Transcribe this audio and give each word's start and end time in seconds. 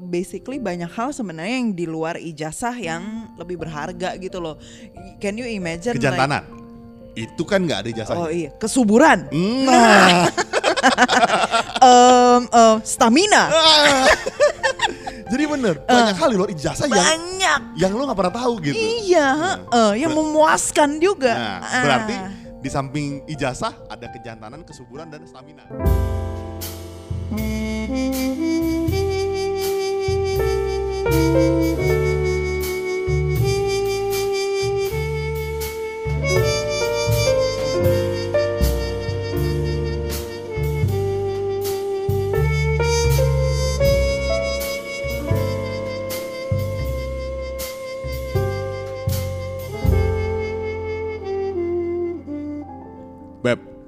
basically 0.00 0.56
banyak 0.56 0.86
hal 0.86 1.10
sebenarnya 1.10 1.58
yang 1.58 1.70
di 1.72 1.84
luar 1.84 2.14
ijazah 2.14 2.72
yang 2.72 3.02
lebih 3.34 3.58
berharga 3.58 4.14
gitu 4.16 4.38
loh. 4.38 4.54
Can 5.18 5.34
you 5.34 5.44
imagine? 5.44 5.92
like- 5.92 6.00
Kejantanan. 6.00 6.42
Itu 7.12 7.42
kan 7.42 7.66
nggak 7.66 7.78
ada 7.82 7.88
ijazahnya. 7.90 8.20
oh 8.20 8.30
iya, 8.30 8.50
kesuburan, 8.54 9.26
Nah. 9.66 10.30
Em, 11.80 12.42
em, 12.46 12.76
stamina, 12.80 13.50
Ah. 13.50 14.06
Jadi 15.30 15.44
bener, 15.44 15.74
banyak 15.82 16.14
hal 16.16 16.28
di 16.30 16.36
luar 16.38 16.48
ijazah 16.48 16.86
yang 16.86 16.94
banyak. 16.96 17.60
yang 17.76 17.90
lo 17.92 18.06
nggak 18.06 18.16
pernah 18.16 18.34
tahu 18.38 18.52
gitu. 18.62 18.78
Iya, 18.78 19.28
eh, 19.66 19.92
yang 19.98 20.14
memuaskan 20.14 20.96
juga. 20.98 21.34
Nah, 21.34 21.58
Ah. 21.60 21.82
berarti 21.82 22.14
di 22.58 22.70
samping 22.70 23.06
ijazah 23.26 23.74
ada 23.84 24.06
kejantanan, 24.08 24.62
kesuburan 24.62 25.10
dan 25.10 25.26
stamina. 25.26 25.66
Beb, 31.08 31.16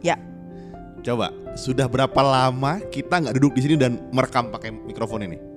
ya, 0.00 0.16
coba 1.04 1.28
sudah 1.52 1.84
berapa 1.84 2.16
lama 2.24 2.80
kita 2.88 3.20
nggak 3.20 3.36
duduk 3.36 3.52
di 3.52 3.68
sini 3.68 3.76
dan 3.76 4.00
merekam 4.08 4.48
pakai 4.48 4.72
mikrofon 4.72 5.28
ini? 5.28 5.49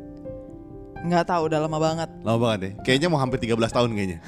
Nggak 1.04 1.24
tahu 1.28 1.42
udah 1.52 1.60
lama 1.68 1.78
banget. 1.78 2.10
Lama 2.24 2.40
banget 2.40 2.60
deh. 2.60 2.74
Kayaknya 2.88 3.08
mau 3.12 3.20
hampir 3.20 3.40
13 3.44 3.60
tahun 3.60 3.90
kayaknya. 3.92 4.20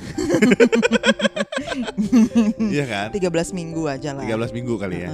iya 2.76 2.86
kan? 2.86 3.08
13 3.16 3.56
minggu 3.56 3.82
aja 3.88 4.10
lah. 4.12 4.24
13 4.24 4.56
minggu 4.56 4.74
kali 4.76 5.08
ya. 5.08 5.10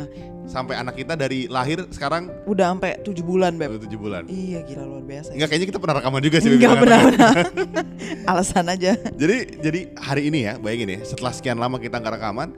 Sampai 0.50 0.76
anak 0.76 1.00
kita 1.00 1.16
dari 1.16 1.48
lahir 1.48 1.86
sekarang 1.94 2.28
Udah 2.50 2.76
sampai 2.76 3.00
7 3.06 3.14
bulan, 3.23 3.56
Beb. 3.56 3.78
7 3.78 3.88
bulan. 3.95 4.23
Iya, 4.28 4.66
gila 4.66 4.84
luar 4.84 5.03
biasa. 5.06 5.30
Enggak 5.38 5.48
kayaknya 5.53 5.68
kita 5.70 5.80
pernah 5.80 5.95
rekaman 6.02 6.22
juga 6.26 6.38
sih. 6.42 6.50
Enggak 6.52 6.76
benar-benar. 6.81 7.36
Alasan 8.31 8.66
aja. 8.68 8.98
Jadi 8.98 9.38
jadi 9.62 9.80
hari 9.96 10.34
ini 10.34 10.40
ya, 10.50 10.58
bayangin 10.58 10.98
ya, 10.98 11.00
setelah 11.06 11.31
sekian 11.31 11.62
lama 11.62 11.78
kita 11.78 12.02
nggak 12.02 12.20
rekaman, 12.20 12.58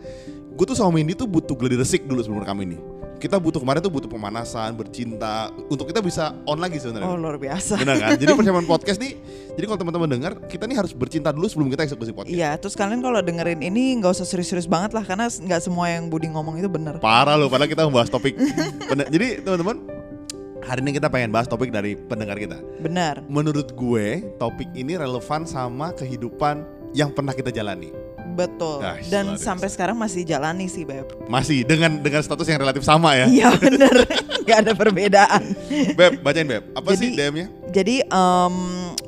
gue 0.55 0.65
tuh 0.65 0.77
sama 0.79 0.95
Mindy 0.95 1.13
tuh 1.13 1.27
butuh 1.27 1.53
gladi 1.53 1.77
resik 1.77 2.07
dulu 2.07 2.23
sebelum 2.23 2.41
rekam 2.41 2.57
ini. 2.63 2.92
Kita 3.23 3.39
butuh 3.39 3.63
kemarin 3.63 3.79
tuh 3.79 3.87
butuh 3.87 4.11
pemanasan, 4.11 4.75
bercinta, 4.75 5.47
untuk 5.71 5.87
kita 5.87 6.03
bisa 6.03 6.35
on 6.43 6.59
lagi 6.59 6.75
sebenarnya. 6.75 7.07
Oh, 7.07 7.15
luar 7.15 7.39
biasa. 7.39 7.79
Benar 7.79 7.95
kan? 7.95 8.19
Jadi 8.19 8.35
persiapan 8.43 8.67
podcast 8.67 8.99
nih, 8.99 9.15
jadi 9.55 9.63
kalau 9.63 9.79
teman-teman 9.79 10.09
dengar, 10.11 10.31
kita 10.51 10.67
nih 10.67 10.75
harus 10.75 10.91
bercinta 10.91 11.31
dulu 11.31 11.47
sebelum 11.47 11.71
kita 11.71 11.87
eksekusi 11.87 12.11
podcast. 12.11 12.35
Iya, 12.35 12.59
terus 12.59 12.75
kalian 12.75 12.99
kalau 12.99 13.23
dengerin 13.23 13.63
ini 13.63 13.95
nggak 14.03 14.11
usah 14.11 14.27
serius-serius 14.27 14.67
banget 14.67 14.91
lah 14.91 15.07
karena 15.07 15.31
nggak 15.31 15.61
semua 15.63 15.87
yang 15.87 16.11
Budi 16.11 16.35
ngomong 16.35 16.59
itu 16.59 16.67
benar. 16.67 16.99
Parah 16.99 17.39
loh, 17.39 17.47
padahal 17.47 17.71
kita 17.71 17.87
membahas 17.87 18.11
topik. 18.11 18.35
Bener- 18.91 19.07
jadi 19.07 19.39
teman-teman, 19.39 19.87
hari 20.67 20.83
ini 20.83 20.91
kita 20.91 21.07
pengen 21.07 21.31
bahas 21.31 21.47
topik 21.47 21.71
dari 21.71 21.95
pendengar 21.95 22.35
kita. 22.35 22.59
Benar. 22.83 23.23
Menurut 23.31 23.71
gue, 23.71 24.35
topik 24.35 24.67
ini 24.75 24.99
relevan 24.99 25.47
sama 25.47 25.95
kehidupan 25.95 26.67
yang 26.91 27.15
pernah 27.15 27.31
kita 27.31 27.55
jalani. 27.55 27.87
Betul. 28.33 28.81
Ah, 28.81 28.97
Dan 28.99 29.37
sampai 29.37 29.69
sekarang 29.69 29.93
masih 29.93 30.25
jalani 30.25 30.65
sih, 30.65 30.83
Beb. 30.83 31.05
Masih 31.29 31.61
dengan 31.61 32.01
dengan 32.01 32.19
status 32.19 32.49
yang 32.49 32.57
relatif 32.57 32.81
sama 32.81 33.13
ya. 33.13 33.25
Iya, 33.29 33.49
bener. 33.55 33.95
Nggak 34.43 34.57
ada 34.59 34.73
perbedaan. 34.73 35.43
Beb, 35.93 36.19
bacain 36.19 36.43
Beb. 36.43 36.63
Apa 36.73 36.97
sih 36.97 37.13
Jadi- 37.13 37.17
DM-nya? 37.21 37.47
Jadi 37.73 38.05
em, 38.05 38.55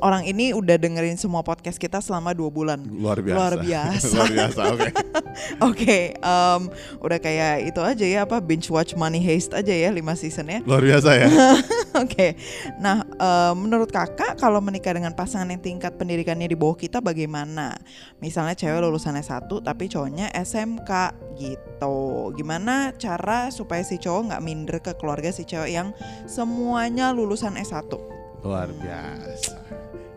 orang 0.02 0.26
ini 0.26 0.50
udah 0.50 0.74
dengerin 0.74 1.14
semua 1.14 1.46
podcast 1.46 1.78
kita 1.78 2.02
selama 2.02 2.34
dua 2.34 2.50
bulan. 2.50 2.82
Luar 2.82 3.22
biasa. 3.22 3.38
Luar 3.38 3.54
biasa. 3.66 4.10
Luar 4.10 4.32
biasa, 4.34 4.60
oke. 4.74 4.90
Oke, 5.68 6.16
em, 6.16 6.62
udah 6.98 7.18
kayak 7.20 7.68
itu 7.68 7.80
aja 7.84 8.04
ya 8.08 8.20
apa 8.24 8.40
binge 8.40 8.72
watch 8.72 8.96
Money 8.96 9.20
Heist 9.20 9.52
aja 9.52 9.68
ya 9.68 9.92
5 9.92 10.00
seasonnya. 10.16 10.64
Luar 10.64 10.80
biasa 10.80 11.10
ya. 11.12 11.28
Oke, 12.02 12.40
nah 12.80 13.04
em, 13.04 13.54
menurut 13.54 13.92
kakak 13.92 14.40
kalau 14.40 14.58
menikah 14.64 14.96
dengan 14.96 15.12
pasangan 15.12 15.52
yang 15.52 15.60
tingkat 15.60 15.94
pendidikannya 16.00 16.48
di 16.48 16.56
bawah 16.56 16.74
kita 16.74 17.04
bagaimana? 17.04 17.76
Misalnya 18.18 18.56
cewek 18.56 18.80
lulusan 18.80 19.14
S1 19.20 19.46
tapi 19.60 19.92
cowoknya 19.92 20.32
SMK 20.32 20.90
gitu. 21.36 22.32
Gimana 22.32 22.96
cara 22.96 23.52
supaya 23.52 23.84
si 23.84 24.00
cowok 24.00 24.32
nggak 24.32 24.42
minder 24.42 24.78
ke 24.80 24.96
keluarga 24.96 25.28
si 25.30 25.44
cewek 25.44 25.70
yang 25.70 25.92
semuanya 26.24 27.12
lulusan 27.12 27.60
S1? 27.60 28.16
Luar 28.46 28.70
biasa. 28.70 29.58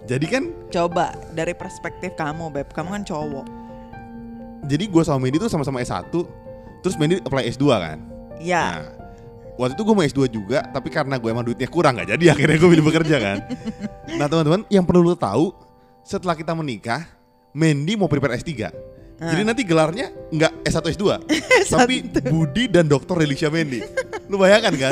Jadi 0.05 0.25
kan, 0.25 0.43
Coba 0.69 1.13
dari 1.33 1.53
perspektif 1.53 2.13
kamu, 2.13 2.49
Beb. 2.49 2.69
Kamu 2.69 2.89
kan 2.91 3.03
cowok. 3.03 3.45
jadi 4.61 4.85
gue 4.85 5.01
sama 5.01 5.17
Mendy 5.17 5.37
tuh 5.37 5.49
sama-sama 5.49 5.81
S1, 5.81 6.13
terus 6.81 6.93
Mendy 6.95 7.17
apply 7.19 7.49
S2 7.49 7.65
kan? 7.73 7.97
Ya. 8.37 8.85
Nah, 8.85 8.85
waktu 9.55 9.73
itu 9.73 9.81
gue 9.81 9.95
mau 9.95 10.05
S2 10.05 10.21
juga, 10.29 10.61
tapi 10.69 10.93
karena 10.93 11.17
gue 11.17 11.25
emang 11.25 11.41
duitnya 11.41 11.65
kurang 11.65 11.97
nggak 11.97 12.13
jadi 12.13 12.25
akhirnya 12.37 12.57
gue 12.57 12.69
pilih 12.69 12.85
bekerja 12.85 13.17
kan. 13.17 13.37
Nah 14.13 14.25
teman-teman, 14.25 14.61
yang 14.69 14.85
perlu 14.85 15.01
lo 15.01 15.17
tahu, 15.17 15.53
setelah 16.01 16.37
kita 16.37 16.53
menikah, 16.53 17.07
Mendy 17.49 17.97
mau 17.97 18.05
prepare 18.05 18.37
S3. 18.37 18.51
Jadi 19.19 19.41
nanti 19.43 19.67
gelarnya 19.67 20.13
nggak 20.29 20.63
S1 20.63 20.85
S2, 20.95 21.05
tapi 21.75 21.95
Budi 22.23 22.69
dan 22.69 22.85
Dokter 22.85 23.19
Relisha 23.19 23.49
Mendy. 23.49 23.81
Lu 24.29 24.37
bayangkan 24.37 24.73
kan? 24.77 24.91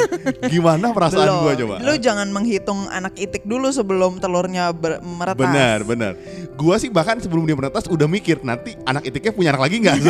Gimana 0.50 0.98
perasaan 0.98 1.30
Belum. 1.30 1.42
gue 1.46 1.54
coba? 1.62 1.76
Lu 1.86 1.94
jangan 2.02 2.28
menghitung 2.34 2.90
anak 2.90 3.14
itik 3.16 3.46
dulu 3.46 3.70
sebelum 3.70 4.18
telurnya 4.18 4.74
ber- 4.74 5.00
meretas. 5.06 5.38
Benar, 5.38 5.80
benar. 5.86 6.14
Gua 6.58 6.82
sih 6.82 6.90
bahkan 6.90 7.22
sebelum 7.22 7.46
dia 7.46 7.54
menetas 7.54 7.86
udah 7.86 8.10
mikir 8.10 8.42
nanti 8.42 8.74
anak 8.82 9.06
itiknya 9.06 9.30
punya 9.30 9.54
anak 9.54 9.70
lagi 9.70 9.78
nggak 9.78 9.96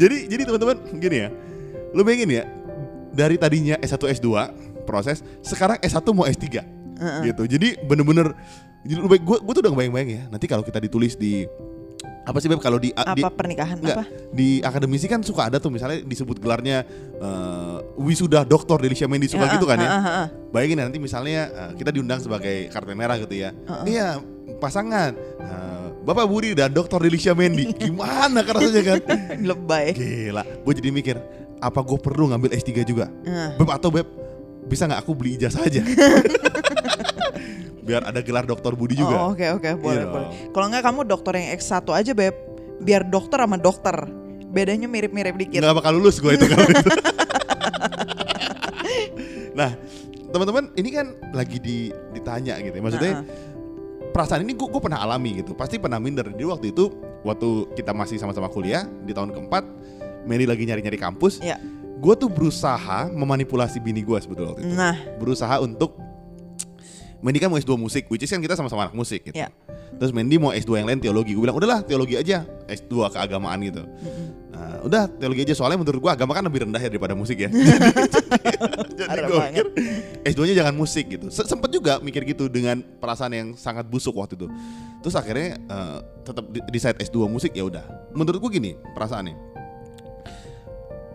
jadi 0.00 0.16
jadi 0.26 0.42
teman-teman 0.48 0.76
gini 0.96 1.16
ya. 1.20 1.28
Lu 1.92 2.00
bayangin 2.00 2.30
ya, 2.32 2.44
dari 3.12 3.36
tadinya 3.36 3.76
S1 3.82 4.00
S2 4.22 4.28
proses, 4.88 5.20
sekarang 5.44 5.76
S1 5.84 6.06
mau 6.16 6.24
S3. 6.24 6.48
Gitu. 7.28 7.42
Jadi 7.44 7.68
bener-bener 7.84 8.32
jadi 8.80 9.04
gue 9.04 9.18
gue 9.20 9.52
tuh 9.52 9.60
udah 9.60 9.72
bayang-bayang 9.76 10.10
ya. 10.10 10.22
Nanti 10.32 10.48
kalau 10.48 10.64
kita 10.64 10.80
ditulis 10.80 11.20
di 11.20 11.44
apa 12.20 12.36
sih 12.36 12.46
Beb 12.46 12.60
kalau 12.60 12.76
di, 12.76 12.92
Apa 12.92 13.16
di 13.16 13.22
pernikahan 13.24 13.80
Enggak, 13.80 13.96
apa? 13.96 14.04
di 14.30 14.60
akademisi 14.60 15.08
kan 15.08 15.24
suka 15.24 15.48
ada 15.48 15.56
tuh 15.56 15.72
misalnya 15.72 16.04
disebut 16.04 16.36
gelarnya 16.36 16.84
eh, 17.16 17.76
wisuda 17.96 18.44
doktor 18.44 18.76
Delisha 18.78 19.08
Mendy 19.08 19.26
suka 19.26 19.48
Ya, 19.48 19.56
gitu 19.56 19.64
kan 19.64 19.80
ya. 19.80 19.88
ah, 19.88 19.96
ah, 19.96 20.06
ah. 20.06 20.26
Bayangin 20.52 20.78
ya, 20.78 20.84
nanti 20.86 21.00
misalnya 21.00 21.48
eh, 21.48 21.72
kita 21.74 21.90
diundang 21.90 22.20
sebagai 22.20 22.68
karpet 22.68 22.92
merah 22.94 23.16
gitu 23.16 23.32
ya. 23.32 23.50
Iya, 23.82 24.20
pasangan 24.56 25.16
eh, 25.16 25.86
Bapak 26.00 26.24
Budi 26.24 26.52
dan 26.52 26.70
Dokter 26.70 27.00
Delisha 27.00 27.32
Mendy. 27.32 27.72
Gimana 27.82 28.44
kan 28.44 28.52
rasanya 28.56 28.82
kan? 28.84 28.98
Lebay. 29.50 29.86
Gila, 29.96 30.42
gue 30.44 30.72
jadi 30.76 30.88
mikir, 30.90 31.16
apa 31.56 31.80
gue 31.80 31.98
perlu 31.98 32.30
ngambil 32.30 32.52
S3 32.52 32.84
juga? 32.84 33.08
Ah. 33.24 33.56
Beb 33.56 33.68
atau 33.68 33.88
Beb, 33.88 34.06
bisa 34.64 34.84
nggak 34.84 35.00
aku 35.02 35.12
beli 35.12 35.36
ijazah 35.36 35.64
aja? 35.64 35.80
Biar 37.80 38.04
ada 38.04 38.20
gelar 38.20 38.44
dokter 38.44 38.72
Budi 38.72 38.94
juga. 38.94 39.16
Oh, 39.16 39.32
oke 39.32 39.46
oke 39.56 39.70
boleh 39.80 40.04
Iya 40.04 40.06
boleh. 40.06 40.28
dong. 40.28 40.52
Kalau 40.52 40.66
nggak 40.68 40.84
kamu 40.84 41.00
dokter 41.04 41.32
yang 41.34 41.48
X1 41.54 41.86
aja, 41.90 42.12
Beb. 42.12 42.34
Biar 42.78 43.02
dokter 43.04 43.38
sama 43.40 43.56
dokter. 43.56 43.96
Bedanya 44.50 44.86
mirip-mirip 44.86 45.34
dikit. 45.36 45.58
Nggak 45.58 45.76
bakal 45.78 45.92
lulus 45.96 46.18
gue 46.18 46.32
itu 46.34 46.44
kalau 46.44 46.66
itu. 46.74 46.88
nah, 49.54 49.70
teman-teman, 50.30 50.64
ini 50.74 50.88
kan 50.90 51.06
lagi 51.32 51.58
di, 51.58 51.78
ditanya 52.12 52.58
gitu 52.58 52.74
ya. 52.74 52.82
Maksudnya 52.82 53.12
Nah, 53.12 53.24
perasaan 54.10 54.42
ini 54.42 54.54
gue 54.54 54.80
pernah 54.82 55.00
alami 55.00 55.38
gitu. 55.38 55.54
Pasti 55.54 55.78
pernah 55.78 56.02
minder. 56.02 56.26
Jadi 56.30 56.44
waktu 56.44 56.66
itu 56.74 56.90
waktu 57.22 57.48
kita 57.74 57.94
masih 57.94 58.18
sama-sama 58.18 58.50
kuliah 58.50 58.84
di 59.06 59.14
tahun 59.14 59.30
keempat, 59.30 59.64
Mary 60.26 60.44
lagi 60.44 60.66
nyari-nyari 60.66 60.98
kampus. 60.98 61.38
Ya. 61.40 61.56
Gue 62.00 62.16
tuh 62.16 62.32
berusaha 62.32 63.12
memanipulasi 63.12 63.76
bini 63.78 64.00
gue 64.00 64.16
sebetulnya 64.18 64.56
waktu 64.56 64.62
itu. 64.64 64.72
Nah, 64.74 64.96
Berusaha 65.20 65.60
untuk 65.60 65.94
Mendy 67.20 67.36
kan 67.36 67.48
mau 67.48 67.56
S2 67.56 67.76
musik, 67.76 68.08
which 68.08 68.24
is 68.24 68.28
kan 68.28 68.40
kita 68.40 68.54
sama-sama 68.54 68.88
anak 68.88 68.96
musik 68.96 69.20
gitu. 69.22 69.36
Ya. 69.36 69.52
Terus 69.96 70.10
Mendy 70.10 70.36
mau 70.36 70.50
S2 70.50 70.80
yang 70.80 70.88
lain 70.88 70.98
teologi. 70.98 71.32
Gue 71.32 71.44
bilang, 71.44 71.56
udahlah 71.56 71.84
teologi 71.84 72.16
aja, 72.16 72.42
S2 72.64 73.12
keagamaan 73.12 73.60
gitu. 73.60 73.84
Nah, 74.50 74.80
udah 74.82 75.04
teologi 75.10 75.44
aja 75.44 75.52
soalnya 75.52 75.76
menurut 75.76 76.00
gue 76.00 76.10
agama 76.10 76.32
kan 76.32 76.40
lebih 76.40 76.64
rendah 76.64 76.76
ya 76.76 76.88
daripada 76.88 77.12
musik 77.12 77.36
ya. 77.36 77.48
Jadi 79.00 79.20
gue 79.22 79.38
pikir 79.50 79.66
S2-nya 80.26 80.54
jangan 80.56 80.74
musik 80.74 81.04
gitu. 81.08 81.26
Se- 81.28 81.44
Sempet 81.44 81.68
juga 81.70 81.96
mikir 81.98 82.24
gitu 82.24 82.48
dengan 82.48 82.80
perasaan 82.80 83.32
yang 83.32 83.48
sangat 83.52 83.84
busuk 83.84 84.16
waktu 84.16 84.36
itu. 84.36 84.48
Terus 85.00 85.16
akhirnya 85.16 85.56
eh, 85.56 85.98
tetap 86.24 86.44
decide 86.68 86.96
S2 87.00 87.24
musik 87.26 87.52
ya 87.52 87.64
udah. 87.64 87.84
Menurut 88.12 88.40
gue 88.40 88.50
gini 88.52 88.72
perasaannya. 88.92 89.36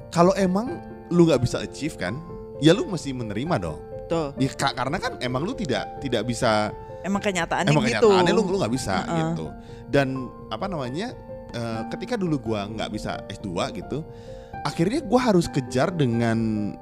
Kalau 0.09 0.31
emang 0.33 0.79
lu 1.09 1.27
nggak 1.27 1.41
bisa 1.41 1.59
achieve 1.59 1.97
kan, 1.97 2.15
ya 2.61 2.71
lu 2.71 2.87
mesti 2.87 3.11
menerima 3.11 3.55
dong. 3.59 3.79
Tuh. 4.05 4.27
Ya 4.37 4.49
ka- 4.51 4.73
karena 4.73 4.97
kan 4.97 5.17
emang 5.19 5.41
lu 5.41 5.53
tidak 5.53 5.99
tidak 5.99 6.23
bisa 6.23 6.69
Emang 7.01 7.21
kenyataannya 7.21 7.69
emang 7.69 7.85
gitu. 7.85 8.09
kenyataannya 8.09 8.33
lu 8.33 8.41
lu 8.45 8.57
nggak 8.57 8.73
bisa 8.73 8.95
Uh-uh. 8.99 9.17
gitu. 9.19 9.45
Dan 9.87 10.07
apa 10.49 10.65
namanya? 10.65 11.13
eh, 11.51 11.81
ketika 11.87 12.15
dulu 12.15 12.35
gua 12.41 12.67
nggak 12.67 12.89
bisa 12.89 13.23
S2 13.27 13.47
gitu, 13.75 14.03
akhirnya 14.61 14.99
gua 15.01 15.31
harus 15.31 15.45
kejar 15.45 15.87
dengan 15.89 16.37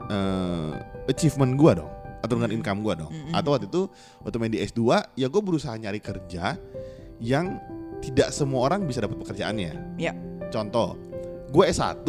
eh, 0.08 0.72
achievement 1.08 1.54
gua 1.54 1.74
dong. 1.76 1.92
atau 2.24 2.40
dengan 2.40 2.56
income 2.56 2.80
gue 2.82 3.04
dong. 3.04 3.12
Atau 3.36 3.52
waktu 3.52 3.68
itu 3.68 3.84
waktu 4.24 4.38
main 4.40 4.48
di 4.48 4.64
S2 4.64 4.80
ya 5.14 5.28
gue 5.28 5.42
berusaha 5.44 5.76
nyari 5.76 6.00
kerja 6.00 6.56
yang 7.20 7.60
tidak 8.00 8.32
semua 8.32 8.64
orang 8.64 8.88
bisa 8.88 9.04
dapat 9.04 9.20
pekerjaannya. 9.20 10.00
Ya. 10.00 10.16
Contoh, 10.48 10.96
gue 11.52 11.64
S1 11.68 12.08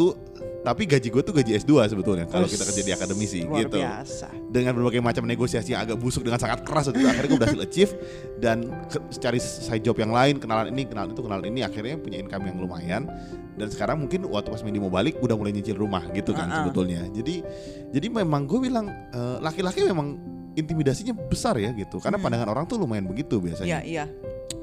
tapi 0.64 0.88
gaji 0.88 1.08
gue 1.08 1.20
tuh 1.20 1.30
gaji 1.30 1.60
S2 1.60 1.72
sebetulnya 1.86 2.24
kalau 2.24 2.48
kita 2.48 2.64
kerja 2.64 2.80
di 2.80 2.90
akademisi 2.90 3.44
Luar 3.44 3.60
gitu. 3.62 3.76
biasa. 3.76 4.32
Dengan 4.48 4.72
berbagai 4.72 4.98
macam 4.98 5.22
negosiasi 5.22 5.76
yang 5.76 5.84
agak 5.84 5.96
busuk 5.96 6.22
dengan 6.22 6.40
sangat 6.40 6.64
keras 6.64 6.88
itu 6.88 7.04
akhirnya 7.04 7.28
gue 7.28 7.38
berhasil 7.38 7.60
achieve 7.60 7.92
dan 8.38 8.64
ke- 8.88 9.04
cari 9.14 9.36
side 9.38 9.82
job 9.82 9.94
yang 9.94 10.08
lain, 10.08 10.40
kenalan 10.40 10.72
ini, 10.72 10.82
kenalan 10.84 11.12
itu, 11.12 11.20
kenalan 11.20 11.44
ini 11.44 11.60
akhirnya 11.60 11.94
punya 11.94 12.16
income 12.16 12.44
yang 12.44 12.56
lumayan 12.56 13.02
dan 13.54 13.68
sekarang 13.68 14.00
mungkin 14.00 14.24
waktu 14.26 14.48
pas 14.48 14.64
Mendy 14.64 14.80
mau 14.80 14.88
balik 14.88 15.20
udah 15.20 15.36
mulai 15.36 15.52
nyicil 15.52 15.76
rumah 15.76 16.00
gitu 16.10 16.32
kan 16.32 16.48
Uh-uh. 16.48 16.58
sebetulnya. 16.64 17.04
Jadi 17.12 17.44
jadi 17.92 18.06
memang 18.08 18.48
gue 18.48 18.58
bilang 18.58 18.88
eh, 18.88 19.36
laki-laki 19.38 19.84
memang 19.84 20.16
intimidasinya 20.54 21.12
besar 21.12 21.54
ya 21.56 21.70
gitu 21.70 21.98
karena 21.98 22.14
Hmm. 22.14 22.24
pandangan 22.24 22.48
orang 22.48 22.64
tuh 22.64 22.78
lumayan 22.78 23.04
begitu 23.04 23.36
biasanya. 23.36 23.84
Iya, 23.84 24.02
iya. 24.02 24.04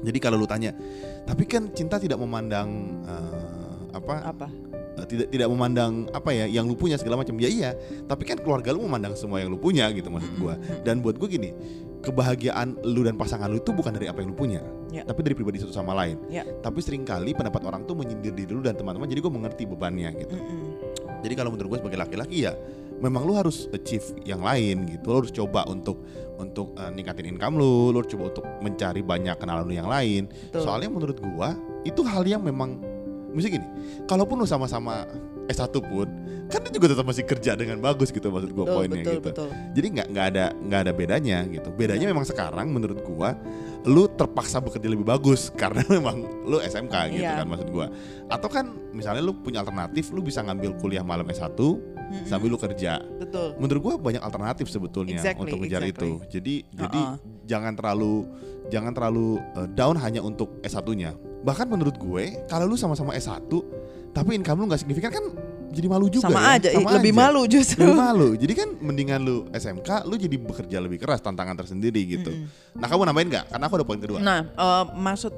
Jadi 0.02 0.18
kalau 0.18 0.34
lu 0.34 0.44
tanya, 0.44 0.74
tapi 1.22 1.46
kan 1.46 1.70
cinta 1.70 1.94
tidak 1.94 2.18
memandang 2.18 2.68
eh, 3.06 3.92
apa 3.92 4.14
Apa? 4.26 4.48
Eh, 4.98 5.06
tidak 5.08 5.26
tidak 5.32 5.48
memandang 5.48 6.06
apa 6.12 6.30
ya 6.32 6.44
yang 6.46 6.68
lu 6.68 6.74
punya 6.76 6.96
segala 6.96 7.20
macam. 7.20 7.34
Ya 7.38 7.48
iya, 7.48 7.70
tapi 8.10 8.26
kan 8.28 8.40
keluarga 8.40 8.72
lu 8.74 8.84
memandang 8.84 9.14
semua 9.16 9.40
yang 9.40 9.52
lu 9.52 9.58
punya 9.58 9.88
gitu 9.94 10.08
maksud 10.12 10.32
gua. 10.38 10.56
Dan 10.82 11.00
buat 11.00 11.16
gue 11.16 11.28
gini, 11.28 11.50
kebahagiaan 12.02 12.82
lu 12.82 13.06
dan 13.06 13.14
pasangan 13.14 13.48
lu 13.48 13.62
itu 13.62 13.70
bukan 13.70 13.94
dari 13.94 14.10
apa 14.10 14.20
yang 14.20 14.34
lu 14.34 14.38
punya, 14.38 14.60
Ya. 14.90 15.06
tapi 15.06 15.22
dari 15.22 15.38
pribadi 15.38 15.62
satu 15.62 15.72
sama 15.72 15.94
lain. 15.94 16.18
Ya. 16.28 16.42
Tapi 16.42 16.82
sering 16.82 17.06
kali 17.06 17.32
pendapat 17.32 17.62
orang 17.64 17.86
tuh 17.86 17.94
menyindir 17.94 18.34
diri 18.34 18.52
lu 18.52 18.60
dan 18.60 18.74
teman-teman. 18.74 19.06
Jadi 19.06 19.20
gue 19.22 19.32
mengerti 19.32 19.62
bebannya 19.64 20.10
gitu. 20.18 20.34
Mm-mm. 20.36 20.70
Jadi 21.22 21.34
kalau 21.38 21.54
menurut 21.54 21.78
gue 21.78 21.78
sebagai 21.86 22.00
laki-laki 22.02 22.50
ya 22.50 22.52
memang 22.98 23.22
lu 23.26 23.38
harus 23.38 23.70
achieve 23.70 24.02
yang 24.26 24.42
lain 24.42 24.90
gitu. 24.90 25.06
Lu 25.14 25.16
harus 25.22 25.30
coba 25.30 25.62
untuk 25.70 26.02
untuk 26.42 26.74
eh, 26.74 26.90
ningkatin 26.90 27.38
income 27.38 27.54
lu, 27.54 27.94
lu 27.94 28.02
harus 28.02 28.10
coba 28.10 28.34
untuk 28.34 28.44
mencari 28.58 29.06
banyak 29.06 29.38
kenalan 29.38 29.62
lu 29.62 29.74
yang 29.78 29.86
lain. 29.86 30.26
Betul. 30.50 30.66
Soalnya 30.66 30.90
menurut 30.90 31.18
gua 31.22 31.54
itu 31.86 32.02
hal 32.02 32.26
yang 32.26 32.42
memang 32.42 32.82
mesti 33.32 33.48
gini. 33.50 33.66
Kalaupun 34.04 34.36
lu 34.38 34.46
sama-sama 34.46 35.04
S1 35.48 35.74
pun 35.82 36.08
kan 36.46 36.60
dia 36.60 36.72
juga 36.76 36.92
tetap 36.92 37.08
masih 37.08 37.24
kerja 37.24 37.56
dengan 37.56 37.80
bagus 37.80 38.12
gitu 38.12 38.28
maksud 38.28 38.52
gua 38.52 38.68
betul, 38.68 38.76
poinnya 38.76 39.00
betul, 39.00 39.14
gitu. 39.16 39.28
betul. 39.32 39.48
Jadi 39.72 39.86
nggak 39.88 40.06
nggak 40.12 40.26
ada 40.36 40.44
nggak 40.52 40.80
ada 40.84 40.92
bedanya 40.92 41.38
gitu. 41.48 41.68
Bedanya 41.72 42.06
memang 42.06 42.28
sekarang 42.28 42.68
menurut 42.68 43.00
gua 43.00 43.32
lu 43.82 44.06
terpaksa 44.06 44.60
bekerja 44.62 44.86
lebih 44.86 45.02
bagus 45.02 45.48
karena 45.60 45.80
memang 45.88 46.22
lu 46.44 46.60
SMK 46.60 46.94
gitu 47.16 47.24
Iya. 47.24 47.40
kan 47.42 47.46
maksud 47.48 47.68
gua. 47.72 47.86
Atau 48.28 48.52
kan 48.52 48.68
misalnya 48.92 49.24
lu 49.24 49.32
punya 49.34 49.64
alternatif 49.64 50.12
lu 50.12 50.20
bisa 50.20 50.44
ngambil 50.44 50.76
kuliah 50.76 51.00
malam 51.02 51.24
S1 51.24 51.56
Mm-mm. 51.56 52.28
sambil 52.28 52.52
lu 52.52 52.60
kerja. 52.60 53.00
Betul. 53.16 53.56
Menurut 53.56 53.80
gua 53.80 53.94
banyak 53.96 54.20
alternatif 54.20 54.68
sebetulnya 54.68 55.18
Exactly, 55.18 55.48
untuk 55.48 55.58
ngejar 55.64 55.82
exactly. 55.82 56.04
itu. 56.04 56.10
Jadi 56.28 56.54
jadi 56.68 57.00
Uh-uh. 57.00 57.16
jangan 57.48 57.72
terlalu 57.72 58.28
jangan 58.68 58.92
terlalu 58.92 59.40
uh, 59.56 59.68
down 59.72 59.96
hanya 59.96 60.20
untuk 60.20 60.60
S1-nya. 60.60 61.31
Bahkan 61.42 61.66
menurut 61.66 61.94
gue 61.94 62.46
kalau 62.46 62.64
lu 62.64 62.74
sama-sama 62.74 63.12
S1 63.12 63.46
tapi 64.12 64.36
income 64.36 64.60
lu 64.60 64.66
nggak 64.66 64.80
signifikan 64.80 65.10
kan 65.10 65.24
jadi 65.72 65.88
malu 65.88 66.04
juga 66.06 66.28
Sama 66.28 66.52
ya. 66.52 66.60
aja, 66.60 66.68
i- 66.68 66.84
lebih 66.84 67.16
malu 67.16 67.48
justru. 67.48 67.80
Lebih 67.80 67.96
malu. 67.96 68.28
Jadi 68.36 68.52
kan 68.52 68.68
mendingan 68.76 69.24
lu 69.24 69.48
SMK, 69.50 70.04
lu 70.04 70.20
jadi 70.20 70.36
bekerja 70.36 70.76
lebih 70.78 71.00
keras, 71.00 71.24
tantangan 71.24 71.56
tersendiri 71.56 72.04
gitu. 72.04 72.28
Mm-mm. 72.28 72.76
Nah, 72.76 72.86
kamu 72.86 73.08
nambahin 73.08 73.28
nggak? 73.32 73.44
Karena 73.48 73.64
aku 73.64 73.74
ada 73.80 73.86
poin 73.88 73.96
kedua. 73.96 74.20
Nah, 74.20 74.44
eh, 74.44 74.84
maksud 74.92 75.32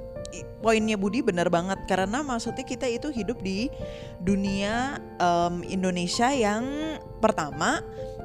poinnya 0.59 0.99
Budi 0.99 1.23
benar 1.23 1.47
banget 1.47 1.87
karena 1.87 2.19
maksudnya 2.21 2.67
kita 2.67 2.91
itu 2.91 3.15
hidup 3.15 3.39
di 3.39 3.71
dunia 4.19 4.99
em, 5.17 5.63
Indonesia 5.65 6.35
yang 6.35 6.67
pertama 7.19 7.79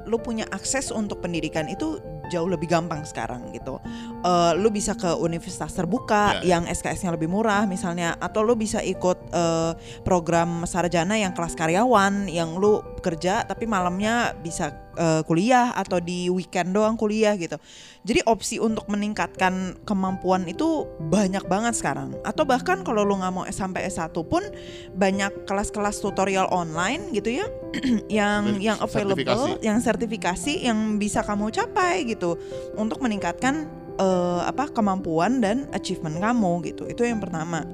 lu 0.06 0.18
punya 0.18 0.50
akses 0.50 0.90
untuk 0.90 1.22
pendidikan 1.22 1.70
itu 1.70 2.02
jauh 2.30 2.46
lebih 2.46 2.70
gampang 2.70 3.02
sekarang 3.04 3.50
gitu. 3.52 3.82
Eh, 4.22 4.52
lu 4.56 4.70
bisa 4.70 4.94
ke 4.94 5.18
universitas 5.18 5.74
terbuka 5.74 6.40
Ya, 6.40 6.42
ya. 6.42 6.48
yang 6.58 6.64
SKS-nya 6.70 7.16
lebih 7.16 7.28
murah 7.28 7.66
misalnya 7.66 8.14
atau 8.22 8.46
lu 8.46 8.54
bisa 8.54 8.80
ikut 8.80 9.18
eh, 9.34 9.72
program 10.06 10.64
sarjana 10.64 11.18
yang 11.18 11.34
kelas 11.34 11.58
karyawan 11.58 12.30
yang 12.30 12.56
lu 12.56 12.80
kerja 13.00 13.48
tapi 13.48 13.64
malamnya 13.66 14.36
bisa 14.40 14.72
eh, 15.00 15.22
kuliah 15.24 15.72
atau 15.76 16.00
di 16.04 16.28
weekend 16.28 16.76
doang 16.76 17.00
kuliah 17.00 17.36
gitu. 17.40 17.56
Jadi 18.04 18.20
opsi 18.28 18.60
untuk 18.60 18.88
meningkatkan 18.88 19.80
kemampuan 19.84 20.48
itu 20.48 20.88
banyak 21.12 21.44
banget 21.48 21.76
sekarang. 21.76 22.16
Atau 22.24 22.48
bahkan 22.48 22.84
kalau 22.84 23.04
lu 23.04 23.20
nggak 23.20 23.34
mau 23.34 23.44
S 23.48 23.60
sampai 23.60 23.92
S1 23.92 24.16
pun 24.24 24.44
banyak 24.96 25.44
kelas-kelas 25.44 26.00
tutorial 26.00 26.48
online 26.50 27.12
gitu 27.12 27.44
ya 27.44 27.48
yang 28.24 28.56
Dan 28.56 28.64
yang 28.64 28.78
available, 28.80 29.20
sertifikasi. 29.20 29.52
yang 29.60 29.78
sertifikasi 29.84 30.54
yang 30.64 30.80
bisa 30.96 31.20
kamu 31.28 31.52
capai 31.52 32.08
gitu 32.08 32.40
untuk 32.80 33.04
meningkatkan 33.04 33.68
eh, 34.00 34.42
apa 34.48 34.72
kemampuan 34.72 35.44
dan 35.44 35.68
achievement 35.76 36.18
kamu 36.24 36.72
gitu. 36.72 36.88
Itu 36.88 37.04
yang 37.04 37.20
pertama. 37.20 37.68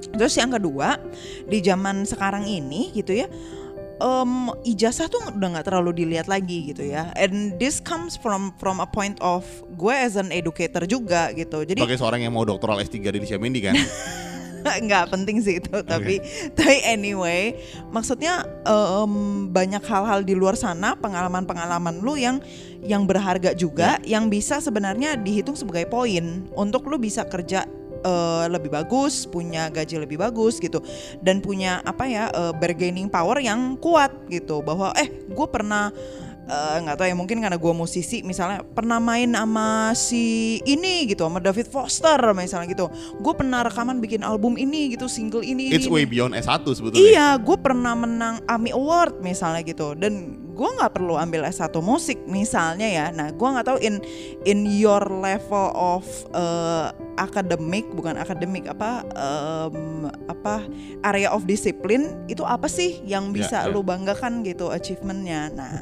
Terus 0.00 0.32
yang 0.40 0.50
kedua, 0.50 0.96
di 1.44 1.60
zaman 1.60 2.08
sekarang 2.08 2.48
ini 2.48 2.88
gitu 2.96 3.12
ya, 3.12 3.28
em, 4.00 4.32
ijazah 4.64 5.06
tuh 5.06 5.20
udah 5.36 5.48
nggak 5.56 5.66
terlalu 5.68 6.04
dilihat 6.04 6.26
lagi 6.26 6.72
gitu 6.72 6.88
ya. 6.88 7.12
And 7.14 7.60
this 7.60 7.78
comes 7.78 8.16
from 8.16 8.56
from 8.56 8.80
a 8.80 8.88
point 8.88 9.20
of 9.20 9.44
gue 9.76 9.94
as 9.94 10.16
an 10.16 10.32
educator 10.32 10.88
juga 10.88 11.30
gitu. 11.36 11.62
Jadi 11.62 11.78
Sebagai 11.78 12.00
seorang 12.00 12.24
yang 12.24 12.32
mau 12.34 12.42
doktoral 12.42 12.80
S3 12.80 12.96
di 13.12 13.20
Mendy 13.36 13.60
kan. 13.62 13.76
nggak 14.60 15.08
penting 15.08 15.40
sih 15.40 15.56
itu 15.56 15.72
tapi 15.84 16.20
tapi 16.52 16.84
anyway 16.84 17.56
maksudnya 17.88 18.44
em, 18.68 19.48
banyak 19.48 19.80
hal-hal 19.80 20.20
di 20.20 20.36
luar 20.36 20.52
sana 20.52 20.92
pengalaman-pengalaman 21.00 22.04
lu 22.04 22.20
yang 22.20 22.44
yang 22.84 23.04
berharga 23.04 23.56
juga 23.56 23.96
yang 24.04 24.28
bisa 24.28 24.60
sebenarnya 24.60 25.16
dihitung 25.16 25.56
sebagai 25.56 25.88
poin 25.88 26.44
untuk 26.56 26.88
lu 26.88 27.00
bisa 27.00 27.24
kerja 27.24 27.64
eh, 28.00 28.44
lebih 28.48 28.70
bagus 28.72 29.28
punya 29.28 29.68
gaji 29.68 30.00
lebih 30.00 30.18
bagus 30.20 30.58
gitu 30.58 30.80
dan 31.20 31.38
punya 31.44 31.84
apa 31.84 32.04
ya 32.08 32.24
eh, 32.32 32.52
bargaining 32.56 33.06
power 33.12 33.38
yang 33.40 33.76
kuat 33.78 34.10
gitu 34.32 34.64
bahwa 34.64 34.92
eh 34.96 35.08
gue 35.08 35.48
pernah 35.48 35.92
eh, 36.50 36.76
nggak 36.82 36.96
tahu 36.98 37.06
ya 37.06 37.16
mungkin 37.16 37.38
karena 37.38 37.56
gue 37.56 37.72
musisi 37.72 38.26
misalnya 38.26 38.64
pernah 38.64 38.98
main 38.98 39.30
sama 39.30 39.94
si 39.94 40.58
ini 40.66 41.06
gitu 41.06 41.28
sama 41.28 41.38
David 41.38 41.70
Foster 41.70 42.18
misalnya 42.34 42.66
gitu 42.72 42.86
gue 43.20 43.34
pernah 43.36 43.62
rekaman 43.62 44.02
bikin 44.02 44.26
album 44.26 44.58
ini 44.58 44.96
gitu 44.96 45.06
single 45.06 45.46
ini 45.46 45.70
It's 45.70 45.86
ini, 45.86 45.92
way 45.92 46.04
ini. 46.04 46.12
beyond 46.18 46.32
S1 46.34 46.66
sebetulnya. 46.66 47.00
iya 47.00 47.28
gue 47.38 47.56
pernah 47.60 47.94
menang 47.94 48.42
AMI 48.48 48.70
Award 48.74 49.22
misalnya 49.22 49.62
gitu 49.62 49.94
dan 49.94 50.39
gue 50.60 50.68
nggak 50.76 50.92
perlu 50.92 51.16
ambil 51.16 51.48
S1 51.48 51.72
musik 51.80 52.20
misalnya 52.28 52.84
ya 52.84 53.08
nah 53.08 53.32
gue 53.32 53.48
nggak 53.48 53.64
tahu 53.64 53.78
in 53.80 53.96
in 54.44 54.68
your 54.68 55.00
level 55.08 55.72
of 55.72 56.04
eh, 56.36 56.92
akademik 57.16 57.88
bukan 57.96 58.20
akademik 58.20 58.68
apa 58.68 59.08
em, 59.08 60.12
apa 60.28 60.68
area 61.00 61.32
of 61.32 61.48
discipline 61.48 62.12
itu 62.28 62.44
apa 62.44 62.68
sih 62.68 63.00
yang 63.08 63.32
Ya, 63.32 63.46
bisa 63.46 63.58
ya. 63.64 63.70
lu 63.72 63.80
banggakan 63.80 64.44
gitu 64.44 64.68
achievementnya 64.68 65.48
nah 65.54 65.74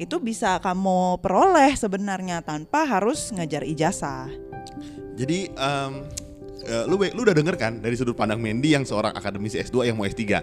itu 0.00 0.16
bisa 0.16 0.56
kamu 0.64 1.20
peroleh 1.20 1.76
sebenarnya 1.76 2.40
tanpa 2.40 2.88
harus 2.88 3.28
ngajar 3.36 3.66
ijazah 3.68 4.32
Jadi 5.12 5.52
em, 5.52 5.92
eh, 6.64 6.84
lu 6.88 6.96
lu 6.96 7.20
udah 7.20 7.36
denger 7.36 7.56
kan 7.60 7.72
dari 7.84 7.92
sudut 7.98 8.16
pandang 8.16 8.40
Mendy 8.40 8.72
yang 8.72 8.88
seorang 8.88 9.12
akademisi 9.12 9.60
S2 9.60 9.92
yang 9.92 9.96
mau 10.00 10.08
S3. 10.08 10.40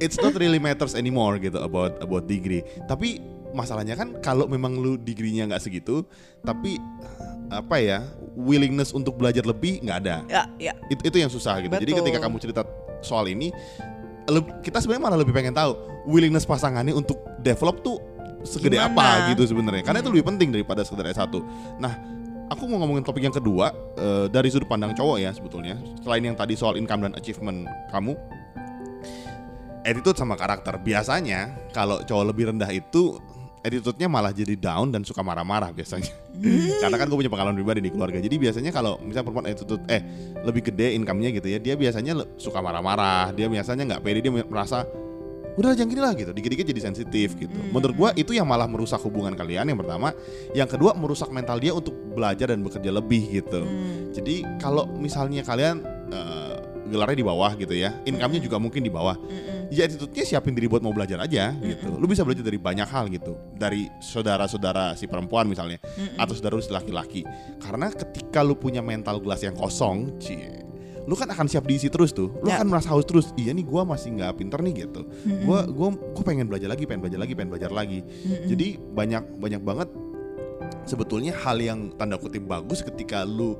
It's 0.00 0.16
not 0.18 0.34
really 0.36 0.58
matters 0.58 0.96
anymore 0.96 1.36
gitu 1.38 1.60
about 1.60 2.00
about 2.00 2.24
degree. 2.26 2.64
Tapi 2.88 3.20
masalahnya 3.54 3.94
kan 3.94 4.18
kalau 4.18 4.50
memang 4.50 4.74
lu 4.76 4.98
degree-nya 4.98 5.46
nggak 5.46 5.62
segitu, 5.62 6.02
tapi 6.42 6.80
apa 7.52 7.76
ya 7.78 7.98
willingness 8.34 8.90
untuk 8.90 9.14
belajar 9.14 9.46
lebih 9.46 9.84
nggak 9.84 9.98
ada. 10.04 10.16
ya 10.26 10.42
ya 10.58 10.72
Itu, 10.90 11.02
itu 11.06 11.16
yang 11.22 11.30
susah 11.30 11.62
gitu. 11.62 11.70
Jadi 11.70 11.92
Betul. 11.94 12.00
ketika 12.04 12.18
kamu 12.26 12.36
cerita 12.42 12.62
soal 13.04 13.30
ini, 13.30 13.54
kita 14.64 14.80
sebenarnya 14.80 15.02
malah 15.06 15.18
lebih 15.20 15.36
pengen 15.36 15.54
tahu 15.54 15.76
willingness 16.08 16.48
pasangannya 16.48 16.96
untuk 16.96 17.20
develop 17.44 17.84
tuh 17.84 18.00
segede 18.44 18.76
Gimana? 18.76 18.92
apa 18.92 19.32
gitu 19.32 19.44
sebenarnya. 19.48 19.82
Karena 19.84 20.00
itu 20.04 20.10
lebih 20.12 20.26
penting 20.28 20.52
daripada 20.52 20.84
sekedar 20.84 21.08
S1. 21.12 21.32
Nah, 21.80 21.92
aku 22.52 22.68
mau 22.68 22.80
ngomongin 22.84 23.04
topik 23.04 23.24
yang 23.24 23.32
kedua 23.32 23.72
eh, 23.96 24.26
dari 24.28 24.48
sudut 24.52 24.68
pandang 24.68 24.92
cowok 24.92 25.16
ya 25.20 25.30
sebetulnya. 25.32 25.76
Selain 26.04 26.20
yang 26.24 26.36
tadi 26.36 26.56
soal 26.56 26.76
income 26.76 27.08
dan 27.08 27.12
achievement 27.16 27.68
kamu, 27.92 28.16
attitude 29.84 30.16
sama 30.16 30.34
karakter. 30.34 30.80
Biasanya 30.80 31.70
kalau 31.76 32.00
cowok 32.02 32.24
lebih 32.32 32.50
rendah 32.50 32.72
itu 32.72 33.20
attitude-nya 33.64 34.08
malah 34.12 34.28
jadi 34.28 34.56
down 34.60 34.92
dan 34.92 35.04
suka 35.04 35.24
marah-marah 35.24 35.72
biasanya. 35.72 36.12
Karena 36.82 36.96
kan 37.00 37.06
gue 37.08 37.18
punya 37.20 37.32
pengalaman 37.32 37.56
pribadi 37.56 37.80
di 37.84 37.90
keluarga. 37.92 38.20
Jadi 38.20 38.36
biasanya 38.36 38.70
kalau 38.72 39.00
misalnya 39.00 39.24
perempuan 39.24 39.48
attitude 39.48 39.82
eh 39.88 40.04
lebih 40.44 40.72
gede 40.72 40.92
income-nya 40.96 41.30
gitu 41.32 41.48
ya, 41.48 41.58
dia 41.60 41.74
biasanya 41.76 42.12
suka 42.36 42.60
marah-marah. 42.60 43.32
Dia 43.32 43.48
biasanya 43.48 43.84
nggak 43.88 44.02
pede, 44.04 44.20
dia 44.20 44.32
merasa 44.32 44.84
udah 45.54 45.70
jangan 45.70 45.88
gini 45.88 46.02
lah 46.02 46.12
gitu. 46.18 46.30
Dikit-dikit 46.34 46.66
jadi 46.66 46.82
sensitif 46.82 47.38
gitu. 47.40 47.56
Menurut 47.72 47.94
gua 47.96 48.10
itu 48.18 48.36
yang 48.36 48.44
malah 48.44 48.68
merusak 48.68 49.00
hubungan 49.00 49.32
kalian 49.32 49.70
yang 49.70 49.78
pertama. 49.80 50.12
Yang 50.52 50.76
kedua 50.76 50.92
merusak 50.92 51.32
mental 51.32 51.56
dia 51.56 51.72
untuk 51.72 51.94
belajar 52.12 52.52
dan 52.52 52.60
bekerja 52.60 52.90
lebih 52.92 53.22
gitu. 53.32 53.64
Hmm. 53.64 54.12
Jadi 54.12 54.44
kalau 54.60 54.84
misalnya 54.98 55.40
kalian 55.40 55.80
eh, 56.12 56.56
gelarnya 56.90 57.16
di 57.16 57.26
bawah 57.26 57.52
gitu 57.56 57.72
ya, 57.72 57.96
income-nya 58.04 58.40
juga 58.44 58.60
mungkin 58.60 58.84
di 58.84 58.92
bawah. 58.92 59.16
Mm-mm. 59.16 59.53
Ya 59.70 59.86
attitude-nya 59.86 60.24
siapin 60.26 60.52
diri 60.52 60.66
buat 60.66 60.80
mau 60.80 60.92
belajar 60.92 61.22
aja 61.22 61.54
gitu. 61.56 61.94
Lu 61.96 62.04
bisa 62.04 62.24
belajar 62.26 62.42
dari 62.42 62.58
banyak 62.58 62.88
hal 62.88 63.08
gitu. 63.08 63.36
Dari 63.54 63.86
saudara-saudara 64.00 64.96
si 64.96 65.06
perempuan 65.06 65.46
misalnya 65.46 65.78
atau 66.16 66.34
saudara 66.34 66.58
si 66.60 66.72
laki-laki. 66.72 67.22
Karena 67.60 67.88
ketika 67.92 68.42
lu 68.42 68.54
punya 68.54 68.80
mental 68.80 69.20
gelas 69.20 69.40
yang 69.40 69.54
kosong, 69.54 70.16
cie, 70.18 70.64
lu 71.04 71.14
kan 71.14 71.28
akan 71.28 71.46
siap 71.46 71.64
diisi 71.64 71.92
terus 71.92 72.10
tuh. 72.12 72.32
Lu 72.40 72.48
Ya. 72.48 72.58
akan 72.60 72.68
merasa 72.72 72.92
haus 72.92 73.04
terus. 73.04 73.30
Iya 73.36 73.52
nih 73.52 73.64
gua 73.64 73.84
masih 73.84 74.16
nggak 74.16 74.32
pinter 74.40 74.58
nih 74.64 74.88
gitu. 74.88 75.04
Gua 75.44 75.68
gua 75.68 75.92
gua 75.94 76.24
pengen 76.24 76.48
belajar 76.48 76.68
lagi, 76.72 76.84
pengen 76.88 77.04
belajar 77.04 77.20
lagi, 77.20 77.32
pengen 77.36 77.50
belajar 77.52 77.70
lagi. 77.70 78.00
Jadi 78.48 78.80
banyak 78.80 79.38
banyak 79.38 79.62
banget 79.62 79.88
sebetulnya 80.88 81.32
hal 81.44 81.60
yang 81.60 81.92
tanda 81.96 82.16
kutip 82.16 82.44
bagus 82.44 82.80
ketika 82.84 83.24
lu 83.24 83.56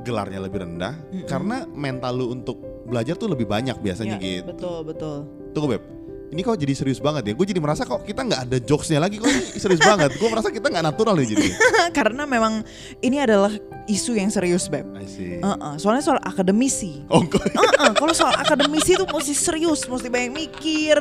gelarnya 0.00 0.40
lebih 0.40 0.64
rendah 0.64 0.96
karena 1.28 1.68
mental 1.76 2.16
lu 2.16 2.32
untuk 2.32 2.56
belajar 2.90 3.14
tuh 3.14 3.30
lebih 3.30 3.46
banyak 3.46 3.78
biasanya 3.78 4.18
Ya, 4.18 4.42
gitu. 4.42 4.50
betul 4.50 4.78
betul. 4.84 5.16
Tunggu 5.50 5.66
beb, 5.74 5.82
ini 6.30 6.40
kok 6.40 6.54
jadi 6.54 6.72
serius 6.72 7.02
banget 7.02 7.26
ya? 7.26 7.32
Gue 7.34 7.42
jadi 7.42 7.58
merasa 7.58 7.82
kok 7.82 8.06
kita 8.06 8.22
nggak 8.22 8.40
ada 8.46 8.56
jokesnya 8.62 9.02
lagi 9.02 9.18
kok 9.18 9.26
ini 9.26 9.42
serius 9.58 9.82
banget. 9.82 10.14
Gue 10.14 10.28
merasa 10.30 10.48
kita 10.48 10.70
nggak 10.70 10.84
natural 10.86 11.18
ya 11.18 11.26
jadi. 11.26 11.48
Karena 11.98 12.22
memang 12.22 12.62
ini 13.02 13.18
adalah 13.18 13.50
isu 13.84 14.14
yang 14.14 14.30
serius 14.30 14.70
beb. 14.70 14.86
I 14.94 15.06
see. 15.10 15.42
Heeh, 15.42 15.72
soalnya 15.76 16.06
soal 16.06 16.22
akademisi. 16.22 17.02
Oh, 17.10 17.26
kok 17.26 17.42
Heeh, 17.42 17.92
kalau 17.98 18.14
soal 18.14 18.30
akademisi 18.32 18.94
itu 18.94 19.02
mesti 19.02 19.34
serius, 19.34 19.90
mesti 19.90 20.06
banyak 20.06 20.30
mikir. 20.30 20.96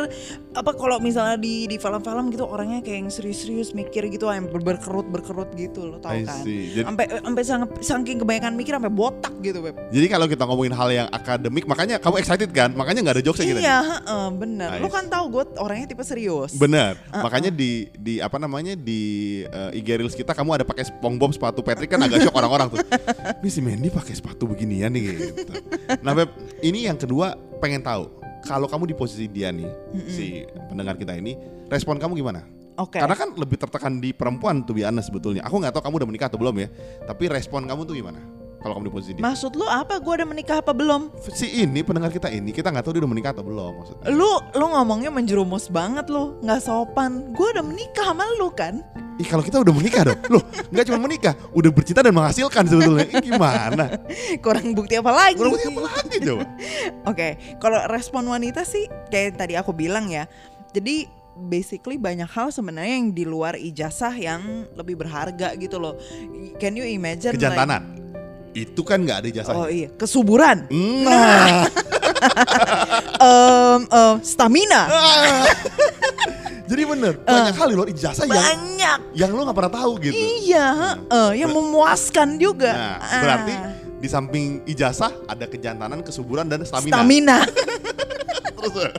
Apa 0.57 0.73
kalau 0.73 0.97
misalnya 0.97 1.37
di 1.37 1.69
di 1.69 1.77
film-film 1.77 2.33
gitu 2.33 2.49
orangnya 2.49 2.81
kayak 2.81 3.05
yang 3.05 3.09
serius-serius 3.13 3.77
mikir 3.77 4.09
gitu, 4.09 4.25
yang 4.25 4.49
ber- 4.49 4.65
berkerut 4.65 5.05
berkerut 5.05 5.53
gitu, 5.53 5.85
lo 5.85 6.01
tau 6.01 6.17
kan? 6.17 6.41
Sampai 6.81 7.05
sampai 7.05 7.43
sang- 7.45 7.77
saking 7.77 8.17
kebanyakan 8.19 8.57
mikir 8.57 8.73
sampai 8.73 8.89
botak 8.89 9.33
gitu 9.45 9.61
beb. 9.61 9.77
Jadi 9.93 10.05
kalau 10.09 10.25
kita 10.25 10.49
ngomongin 10.49 10.73
hal 10.73 10.89
yang 10.89 11.07
akademik, 11.13 11.69
makanya 11.69 12.01
kamu 12.01 12.17
excited 12.17 12.49
kan? 12.49 12.73
Makanya 12.73 13.05
nggak 13.05 13.15
ada 13.21 13.23
jokesnya 13.23 13.45
gitu. 13.45 13.61
Iya, 13.61 13.77
heeh, 13.85 14.25
bener. 14.33 14.69
I 14.73 14.81
Lo 14.81 14.89
kan 14.89 15.05
tahu 15.19 15.27
gue 15.35 15.43
orangnya 15.59 15.91
tipe 15.91 16.03
serius. 16.07 16.55
Bener. 16.55 16.95
Makanya 17.11 17.51
di 17.51 17.91
di 17.99 18.23
apa 18.23 18.39
namanya 18.39 18.79
di 18.79 19.43
uh, 19.51 19.75
IG 19.75 19.87
Reels 19.99 20.15
kita 20.15 20.31
kamu 20.31 20.63
ada 20.63 20.65
pakai 20.65 20.87
SpongeBob 20.87 21.35
sepatu 21.35 21.59
Patrick 21.59 21.91
kan 21.91 21.99
agak 21.99 22.23
shock 22.23 22.35
orang-orang 22.39 22.71
tuh. 22.71 22.79
Ini 23.43 23.49
si 23.51 23.59
Mandy 23.59 23.91
pakai 23.91 24.15
sepatu 24.15 24.47
beginian 24.47 24.95
nih 24.95 25.01
gitu. 25.11 25.53
Nah, 26.03 26.11
Beb, 26.15 26.31
ini 26.63 26.87
yang 26.87 26.95
kedua 26.95 27.35
pengen 27.59 27.83
tahu. 27.83 28.07
Kalau 28.43 28.71
kamu 28.71 28.91
di 28.91 28.95
posisi 28.95 29.27
dia 29.27 29.51
nih, 29.51 29.67
si 30.07 30.47
pendengar 30.71 30.95
kita 30.95 31.11
ini, 31.11 31.35
respon 31.67 31.99
kamu 31.99 32.15
gimana? 32.15 32.47
Oke. 32.79 32.95
Karena 32.95 33.11
kan 33.11 33.35
lebih 33.35 33.59
tertekan 33.59 33.99
di 33.99 34.15
perempuan 34.15 34.63
tuh 34.63 34.79
biasa 34.79 35.11
sebetulnya. 35.11 35.43
Aku 35.43 35.59
nggak 35.59 35.75
tahu 35.75 35.83
kamu 35.83 35.95
udah 35.99 36.07
menikah 36.07 36.27
atau 36.31 36.39
belum 36.39 36.55
ya. 36.63 36.67
Tapi 37.03 37.27
respon 37.27 37.67
kamu 37.67 37.83
tuh 37.83 37.95
gimana? 37.99 38.38
Kalau 38.59 38.75
kamu 38.75 38.85
di 38.85 38.93
posisi 38.93 39.11
dia. 39.15 39.23
Maksud 39.23 39.55
lu 39.55 39.63
apa? 39.63 40.03
Gue 40.03 40.19
udah 40.19 40.27
menikah 40.27 40.59
apa 40.59 40.75
belum? 40.75 41.15
Si 41.31 41.63
ini 41.63 41.79
pendengar 41.79 42.11
kita 42.11 42.27
ini 42.27 42.51
kita 42.51 42.67
nggak 42.69 42.83
tahu 42.83 42.99
dia 42.99 43.01
udah 43.07 43.11
menikah 43.11 43.31
atau 43.31 43.43
belum 43.47 43.71
maksudnya. 43.79 44.03
Lu 44.11 44.31
lu 44.51 44.65
ngomongnya 44.67 45.07
menjerumus 45.07 45.71
banget 45.71 46.11
lu, 46.11 46.35
nggak 46.43 46.59
sopan. 46.59 47.31
Gue 47.31 47.55
udah 47.55 47.63
menikah 47.63 48.11
sama 48.11 48.27
lu 48.35 48.51
kan? 48.51 48.83
Ih 49.19 49.27
kalau 49.27 49.43
kita 49.43 49.59
udah 49.59 49.75
menikah 49.75 50.07
dong, 50.07 50.19
loh 50.31 50.43
nggak 50.71 50.85
cuma 50.87 50.99
menikah, 51.03 51.35
udah 51.51 51.71
bercinta 51.71 51.99
dan 51.99 52.15
menghasilkan 52.15 52.63
sebetulnya. 52.67 53.07
Ih, 53.11 53.19
gimana? 53.19 53.85
Kurang 54.43 54.71
bukti 54.71 54.95
apa 54.95 55.11
lagi? 55.11 55.35
Kurang 55.39 55.59
lebih 55.59 55.75
apa 55.75 55.81
lagi 55.91 56.17
coba? 56.23 56.43
Oke, 57.11 57.27
kalau 57.59 57.79
respon 57.91 58.23
wanita 58.27 58.63
sih 58.63 58.87
kayak 59.11 59.35
tadi 59.35 59.59
aku 59.59 59.75
bilang 59.75 60.07
ya. 60.07 60.23
Jadi 60.71 61.07
basically 61.35 61.95
banyak 61.95 62.27
hal 62.27 62.51
sebenarnya 62.51 62.95
yang 62.95 63.11
di 63.11 63.23
luar 63.23 63.55
ijazah 63.55 64.11
yang 64.15 64.67
lebih 64.75 64.99
berharga 64.99 65.55
gitu 65.55 65.79
loh. 65.79 65.95
Can 66.59 66.75
you 66.75 66.83
imagine? 66.83 67.35
like- 67.35 67.39
Kejantanan. 67.39 68.08
Itu 68.59 68.81
kan 68.81 68.99
nggak 68.99 69.17
ada 69.17 69.27
ijazahnya. 69.29 69.55
oh 69.57 69.69
iya, 69.69 69.87
kesuburan, 69.93 70.67
Nah, 70.69 71.63
Em, 73.19 73.81
em, 73.85 74.15
stamina, 74.21 74.81
Ah. 74.85 75.43
jadi 76.65 76.83
bener 76.85 77.13
banyak 77.17 77.53
hal 77.53 77.67
di 77.67 77.75
luar 77.75 77.89
ijazah 77.89 78.23
yang 78.23 78.35
banyak. 78.35 78.97
yang 79.13 79.29
lo 79.29 79.43
nggak 79.43 79.57
pernah 79.57 79.73
tahu 79.73 79.91
gitu. 80.01 80.15
Iya, 80.43 80.67
eh, 81.05 81.31
yang 81.37 81.51
memuaskan 81.51 82.35
juga. 82.35 82.71
Nah, 82.71 82.95
Ah, 82.97 83.21
berarti 83.21 83.53
di 83.97 84.07
samping 84.07 84.45
ijazah 84.65 85.11
ada 85.25 85.45
kejantanan, 85.45 85.99
kesuburan 85.99 86.45
dan 86.45 86.63
stamina. 86.63 86.93
stamina. 86.93 87.37
Terus 88.57 88.75
eh, 88.77 88.91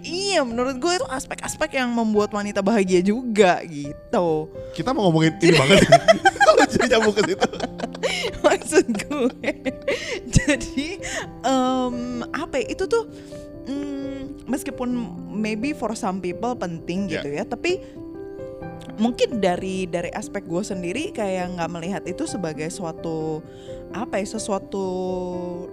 iya, 0.00 0.42
menurut 0.42 0.74
gue 0.76 0.92
itu 0.92 1.06
aspek-aspek 1.08 1.74
yang 1.74 1.90
membuat 1.90 2.30
wanita 2.30 2.58
bahagia 2.60 2.98
juga 3.00 3.62
gitu. 3.62 4.50
kita 4.72 4.90
mau 4.90 5.06
ngomongin 5.06 5.34
ini 5.38 5.54
banget. 5.54 5.82
Jadi 6.72 6.86
nyambung 6.88 7.14
ke 7.14 7.22
situ. 7.26 7.48
maksud 8.46 8.86
gue 8.88 9.52
jadi 10.36 10.86
em, 11.42 11.96
apa 12.30 12.54
ya, 12.56 12.66
itu 12.72 12.84
tuh 12.86 13.04
mm, 13.66 14.46
meskipun 14.46 14.88
maybe 15.28 15.72
for 15.72 15.92
some 15.92 16.18
people 16.18 16.54
penting 16.54 17.06
Ya. 17.06 17.20
gitu 17.20 17.28
ya 17.32 17.44
tapi 17.44 17.82
mungkin 18.98 19.38
dari 19.38 19.86
dari 19.86 20.10
aspek 20.10 20.44
gue 20.44 20.62
sendiri 20.62 21.14
kayak 21.14 21.54
nggak 21.54 21.70
melihat 21.70 22.02
itu 22.04 22.26
sebagai 22.26 22.66
suatu 22.68 23.42
apa 23.88 24.20
ya 24.20 24.26
sesuatu 24.28 24.84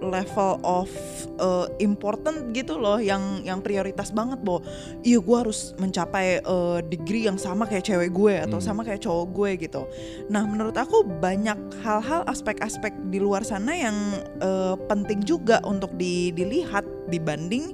level 0.00 0.56
of 0.64 0.88
uh, 1.36 1.68
important 1.78 2.56
gitu 2.56 2.80
loh 2.80 2.96
yang 2.96 3.44
yang 3.44 3.60
prioritas 3.60 4.08
banget 4.08 4.40
bahwa 4.40 4.64
iya 5.04 5.20
gue 5.20 5.36
harus 5.36 5.76
mencapai 5.76 6.40
uh, 6.48 6.80
degree 6.80 7.28
yang 7.28 7.36
sama 7.36 7.68
kayak 7.68 7.84
cewek 7.84 8.10
gue 8.12 8.34
atau 8.40 8.56
Hmm. 8.56 8.64
sama 8.64 8.88
kayak 8.88 9.04
cowok 9.04 9.26
gue 9.36 9.50
gitu 9.68 9.82
Nah, 10.26 10.42
menurut 10.48 10.74
aku 10.74 11.04
banyak 11.06 11.56
hal-hal 11.84 12.24
aspek-aspek 12.26 12.92
di 13.08 13.20
luar 13.20 13.46
sana 13.46 13.72
yang 13.72 13.94
eh, 14.42 14.74
penting 14.88 15.22
juga 15.22 15.62
untuk 15.62 15.94
di- 15.94 16.32
dilihat 16.32 16.82
dibanding 17.08 17.72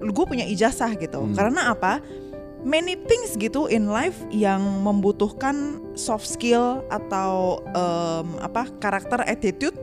gue 0.00 0.24
punya 0.24 0.48
ijazah 0.48 0.96
gitu. 0.96 1.20
Hmm. 1.24 1.36
Karena 1.36 1.72
apa? 1.72 2.00
Many 2.60 3.00
things 3.08 3.34
gitu 3.34 3.66
in 3.66 3.88
life 3.88 4.20
yang 4.28 4.60
membutuhkan 4.84 5.80
soft 5.96 6.28
skill 6.28 6.84
atau 6.88 7.64
em, 7.66 8.36
apa 8.38 8.68
karakter 8.76 9.24
attitude 9.24 9.76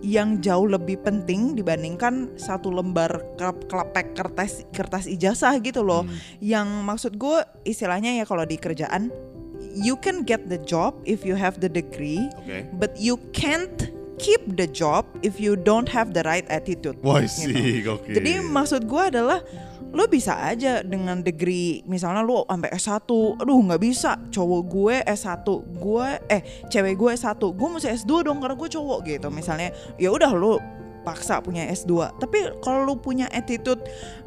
yang 0.00 0.38
jauh 0.38 0.64
lebih 0.64 0.96
penting 1.00 1.52
dibandingkan 1.52 2.30
satu 2.34 2.70
lembar 2.70 3.20
ke- 3.34 3.66
kelepek 3.66 4.14
kertas 4.14 4.64
kertas 4.70 5.04
ijazah 5.04 5.58
gitu 5.58 5.82
loh 5.82 6.06
Hmm. 6.06 6.16
yang 6.40 6.68
maksud 6.82 7.18
gue 7.18 7.36
istilahnya 7.64 8.16
ya 8.16 8.24
kalau 8.24 8.42
di 8.42 8.56
kerjaan 8.56 9.12
you 9.76 9.92
can 9.94 10.24
get 10.24 10.48
the 10.48 10.56
job 10.56 10.96
if 11.04 11.20
you 11.20 11.36
have 11.36 11.58
the 11.58 11.68
degree 11.68 12.24
Oke. 12.40 12.64
but 12.78 12.96
you 12.96 13.20
can't 13.30 13.92
keep 14.16 14.40
the 14.54 14.64
job 14.66 15.04
if 15.20 15.36
you 15.36 15.52
don't 15.52 15.84
have 15.86 16.12
the 16.12 16.22
right 16.22 16.48
attitude 16.48 16.96
Wah 17.00 17.20
gitu. 17.20 17.52
sih, 17.52 17.84
oke. 17.84 18.08
jadi 18.08 18.40
maksud 18.40 18.84
gue 18.84 19.02
adalah 19.04 19.44
lo 19.90 20.06
bisa 20.06 20.38
aja 20.46 20.86
dengan 20.86 21.18
degree 21.20 21.82
misalnya 21.86 22.22
lo 22.22 22.46
sampai 22.46 22.70
S1 22.70 23.10
aduh 23.42 23.58
nggak 23.66 23.82
bisa. 23.82 24.14
Cowok 24.30 24.62
gue 24.70 24.96
S1 25.02 25.46
gue 25.78 26.08
eh 26.30 26.42
cewek 26.70 26.94
gue 26.94 27.10
S1 27.18 27.36
gue 27.42 27.68
mesti 27.68 27.88
S2 27.98 28.12
dong 28.26 28.38
karena 28.38 28.54
gue 28.54 28.68
cowok 28.70 28.98
gitu. 29.06 29.28
Misalnya 29.34 29.74
ya 29.98 30.14
udah 30.14 30.30
lo 30.34 30.58
paksa 31.00 31.40
punya 31.40 31.64
S2 31.72 32.20
tapi 32.20 32.60
kalau 32.60 32.84
lo 32.84 32.94
punya 33.00 33.24
attitude 33.32 33.80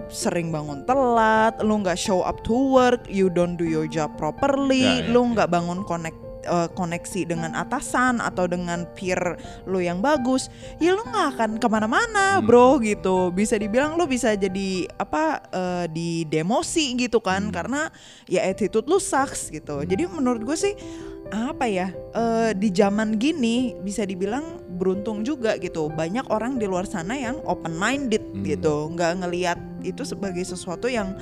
sering 0.10 0.50
bangun 0.50 0.82
telat 0.90 1.54
lo 1.62 1.78
nggak 1.78 1.94
show 1.94 2.26
up 2.26 2.42
to 2.42 2.74
work 2.74 3.06
you 3.06 3.30
don't 3.30 3.62
do 3.62 3.66
your 3.66 3.86
job 3.86 4.10
properly 4.18 4.82
Ya, 4.82 5.06
ya, 5.06 5.14
lo 5.14 5.22
ya. 5.22 5.30
nggak 5.38 5.50
bangun 5.54 5.86
connect 5.86 6.18
eh, 6.44 6.70
koneksi 6.72 7.22
dengan 7.26 7.56
atasan 7.56 8.20
atau 8.20 8.46
dengan 8.46 8.86
peer 8.94 9.40
lo 9.66 9.80
yang 9.80 10.00
bagus 10.00 10.52
ya 10.78 10.94
lo 10.94 11.04
nggak 11.04 11.28
akan 11.36 11.52
ke 11.58 11.68
mana-mana 11.68 12.38
Hmm. 12.38 12.46
bro 12.46 12.78
gitu 12.80 13.32
bisa 13.32 13.56
dibilang 13.56 13.96
lo 13.96 14.06
bisa 14.06 14.36
jadi 14.36 14.86
apa 14.96 15.42
eh, 15.50 15.86
di 15.90 16.28
demosi 16.28 16.94
gitu 16.96 17.24
kan 17.24 17.50
Hmm. 17.50 17.56
karena 17.56 17.82
ya 18.28 18.44
attitude 18.44 18.86
lo 18.86 19.00
sucks 19.00 19.50
gitu 19.50 19.82
jadi 19.84 20.08
menurut 20.08 20.44
gue 20.44 20.58
sih 20.60 20.76
apa 21.34 21.66
ya 21.66 21.90
eh, 22.14 22.52
di 22.54 22.70
zaman 22.70 23.18
gini 23.18 23.74
bisa 23.82 24.04
dibilang 24.04 24.62
beruntung 24.74 25.24
juga 25.24 25.58
gitu 25.58 25.90
banyak 25.90 26.28
orang 26.30 26.60
di 26.60 26.66
luar 26.68 26.86
sana 26.86 27.16
yang 27.16 27.40
open 27.48 27.74
minded 27.74 28.22
Hmm. 28.22 28.44
gitu 28.44 28.92
nggak 28.94 29.24
ngelihat 29.24 29.60
itu 29.82 30.04
sebagai 30.04 30.44
sesuatu 30.44 30.88
yang 30.88 31.16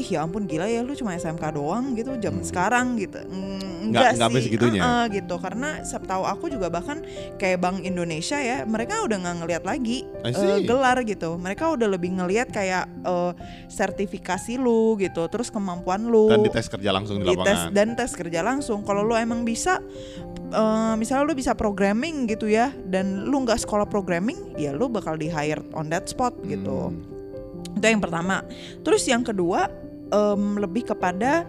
ih 0.00 0.08
ya 0.10 0.24
ampun 0.24 0.48
gila 0.48 0.64
ya 0.64 0.80
lu 0.80 0.92
cuma 0.92 1.12
SMK 1.12 1.44
doang 1.52 1.92
gitu 1.92 2.16
zaman 2.16 2.40
Hmm. 2.40 2.48
sekarang 2.48 2.86
gitu. 2.96 3.20
Mm, 3.22 3.92
Nggak- 3.92 4.12
enggak 4.16 4.28
nggak 4.28 4.30
sih. 4.32 4.44
segitunya. 4.48 4.80
Uh-uh, 4.80 5.04
gitu. 5.10 5.34
Karena 5.36 5.68
setahu 5.82 6.22
aku 6.24 6.48
juga 6.48 6.66
bahkan 6.66 7.04
kayak 7.36 7.58
Bank 7.58 7.82
Indonesia 7.82 8.36
ya 8.36 8.64
mereka 8.64 9.02
udah 9.02 9.16
nggak 9.18 9.36
ngelihat 9.40 9.64
lagi 9.64 10.08
uh, 10.22 10.58
gelar 10.60 10.98
gitu. 11.02 11.36
Mereka 11.36 11.64
udah 11.70 11.88
lebih 11.88 12.16
ngelihat 12.16 12.48
kayak 12.48 12.88
uh, 13.02 13.32
sertifikasi 13.68 14.56
lu 14.56 14.96
gitu 14.96 15.26
terus 15.28 15.48
kemampuan 15.48 16.02
lu. 16.02 16.28
Dan 16.28 16.42
dites 16.42 16.66
kerja 16.66 16.90
langsung 16.90 17.18
di 17.18 17.28
lapangan. 17.28 17.70
dan 17.70 17.88
tes 17.92 18.12
kerja 18.12 18.40
langsung. 18.40 18.82
Kalau 18.82 19.02
lu 19.02 19.14
emang 19.14 19.42
bisa 19.42 19.78
eh, 20.50 20.94
misalnya 20.94 21.24
lu 21.24 21.34
bisa 21.34 21.54
programming 21.54 22.26
gitu 22.26 22.46
ya 22.46 22.70
dan 22.84 23.26
lu 23.26 23.42
nggak 23.42 23.58
sekolah 23.58 23.86
programming 23.86 24.54
ya 24.54 24.70
lu 24.70 24.86
bakal 24.86 25.14
di 25.14 25.26
hire 25.26 25.62
on 25.72 25.86
that 25.86 26.06
spot 26.06 26.34
gitu. 26.44 26.90
Hmm. 26.90 27.18
itu 27.70 27.86
yang 27.86 28.02
pertama. 28.02 28.42
Terus 28.82 29.02
yang 29.04 29.22
kedua 29.22 29.70
em, 30.10 30.58
lebih 30.58 30.90
kepada 30.90 31.46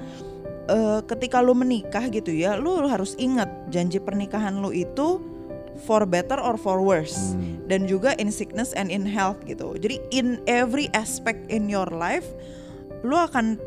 eh, 0.70 1.00
ketika 1.06 1.42
lu 1.42 1.58
menikah 1.58 2.08
gitu 2.08 2.32
ya 2.32 2.56
lu 2.56 2.86
harus 2.88 3.18
ingat 3.18 3.50
janji 3.74 3.98
pernikahan 3.98 4.58
lu 4.62 4.72
itu 4.72 5.20
for 5.82 6.06
better 6.06 6.38
or 6.38 6.56
for 6.60 6.84
worse 6.84 7.34
Hmm. 7.34 7.64
dan 7.66 7.90
juga 7.90 8.14
in 8.22 8.30
sickness 8.30 8.76
and 8.78 8.94
in 8.94 9.08
health 9.08 9.40
gitu. 9.48 9.74
Jadi 9.80 9.98
in 10.14 10.38
every 10.46 10.92
aspect 10.94 11.48
in 11.50 11.72
your 11.72 11.88
life 11.90 12.28
lu 13.02 13.18
akan 13.18 13.58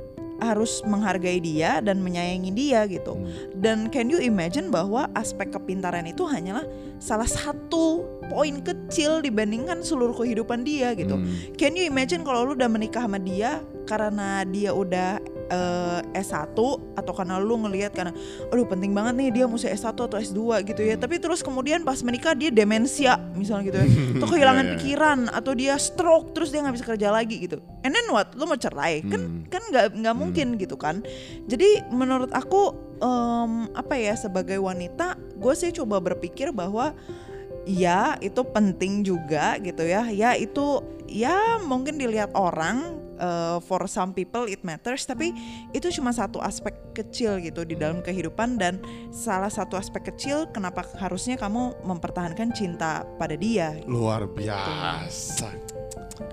harus 0.42 0.82
menghargai 0.84 1.38
dia 1.38 1.78
dan 1.80 2.02
menyayangi 2.02 2.50
dia 2.52 2.84
gitu. 2.90 3.16
Hmm. 3.16 3.26
Dan 3.58 3.78
can 3.88 4.10
you 4.10 4.20
imagine 4.20 4.68
bahwa 4.68 5.08
aspek 5.16 5.50
kepintaran 5.50 6.06
itu 6.06 6.26
hanyalah 6.26 6.66
salah 6.98 7.26
satu 7.26 8.04
poin 8.28 8.60
kecil 8.60 9.22
dibandingkan 9.24 9.80
seluruh 9.82 10.14
kehidupan 10.14 10.62
dia 10.62 10.92
gitu. 10.94 11.18
Hmm. 11.18 11.34
Can 11.58 11.74
you 11.74 11.86
imagine 11.86 12.22
kalau 12.22 12.46
lu 12.46 12.52
udah 12.54 12.70
menikah 12.70 13.06
sama 13.06 13.18
dia 13.18 13.62
karena 13.84 14.42
dia 14.44 14.72
udah 14.72 15.20
eh, 15.44 16.00
S1 16.16 16.56
atau 16.96 17.12
karena 17.12 17.36
lu 17.36 17.60
ngelihat 17.60 17.92
karena 17.92 18.16
aduh 18.48 18.64
penting 18.64 18.96
banget 18.96 19.12
nih 19.14 19.28
dia 19.30 19.44
mesti 19.44 19.68
S1 19.70 19.92
atau 19.92 20.16
S2 20.16 20.40
gitu 20.64 20.80
ya. 20.80 20.96
Tapi 20.96 21.20
terus 21.20 21.44
kemudian 21.44 21.84
pas 21.84 22.00
menikah 22.00 22.32
dia 22.32 22.48
demensia 22.48 23.20
misalnya 23.36 23.68
gitu 23.68 23.78
ya. 23.80 23.88
Atau 24.18 24.28
kehilangan 24.28 24.64
Iya, 24.64 24.70
iya. 24.70 24.76
pikiran 24.80 25.18
atau 25.28 25.52
dia 25.52 25.74
stroke 25.76 26.32
terus 26.32 26.48
dia 26.48 26.64
nggak 26.64 26.74
bisa 26.74 26.86
kerja 26.86 27.08
lagi 27.08 27.36
gitu. 27.44 27.60
And 27.84 27.92
then 27.92 28.08
what? 28.08 28.32
Lu 28.34 28.44
mau 28.44 28.56
cerai? 28.56 29.04
Kan 29.04 29.20
Hmm. 29.24 29.40
kan 29.52 29.62
nggak 29.68 29.86
nggak 30.00 30.16
mungkin 30.16 30.56
gitu 30.56 30.74
kan. 30.74 31.04
Jadi 31.44 31.84
menurut 31.92 32.32
aku 32.32 32.72
em, 32.98 33.52
apa 33.70 33.94
ya 33.94 34.16
sebagai 34.16 34.56
wanita 34.56 35.14
gue 35.36 35.52
sih 35.52 35.70
coba 35.70 36.00
berpikir 36.00 36.50
bahwa 36.50 36.96
ya 37.64 38.16
itu 38.20 38.40
penting 38.44 39.00
juga 39.00 39.56
gitu 39.56 39.82
ya 39.82 40.08
ya 40.08 40.36
itu 40.36 40.80
ya 41.08 41.60
mungkin 41.60 41.96
dilihat 41.96 42.32
orang 42.34 43.00
uh, 43.18 43.59
for 43.62 43.85
some 43.90 44.14
people 44.14 44.47
it 44.47 44.62
matters 44.62 45.04
tapi 45.04 45.35
itu 45.75 45.90
cuma 45.94 46.11
satu 46.14 46.40
aspek 46.40 46.75
kecil 46.94 47.38
gitu 47.42 47.66
di 47.66 47.75
dalam 47.75 48.00
kehidupan 48.00 48.56
dan 48.56 48.78
salah 49.11 49.50
satu 49.50 49.75
aspek 49.78 50.14
kecil 50.14 50.47
kenapa 50.50 50.87
harusnya 50.99 51.35
kamu 51.35 51.75
mempertahankan 51.83 52.54
cinta 52.54 53.02
pada 53.18 53.35
dia 53.35 53.76
Luar 53.85 54.26
biasa. 54.28 55.50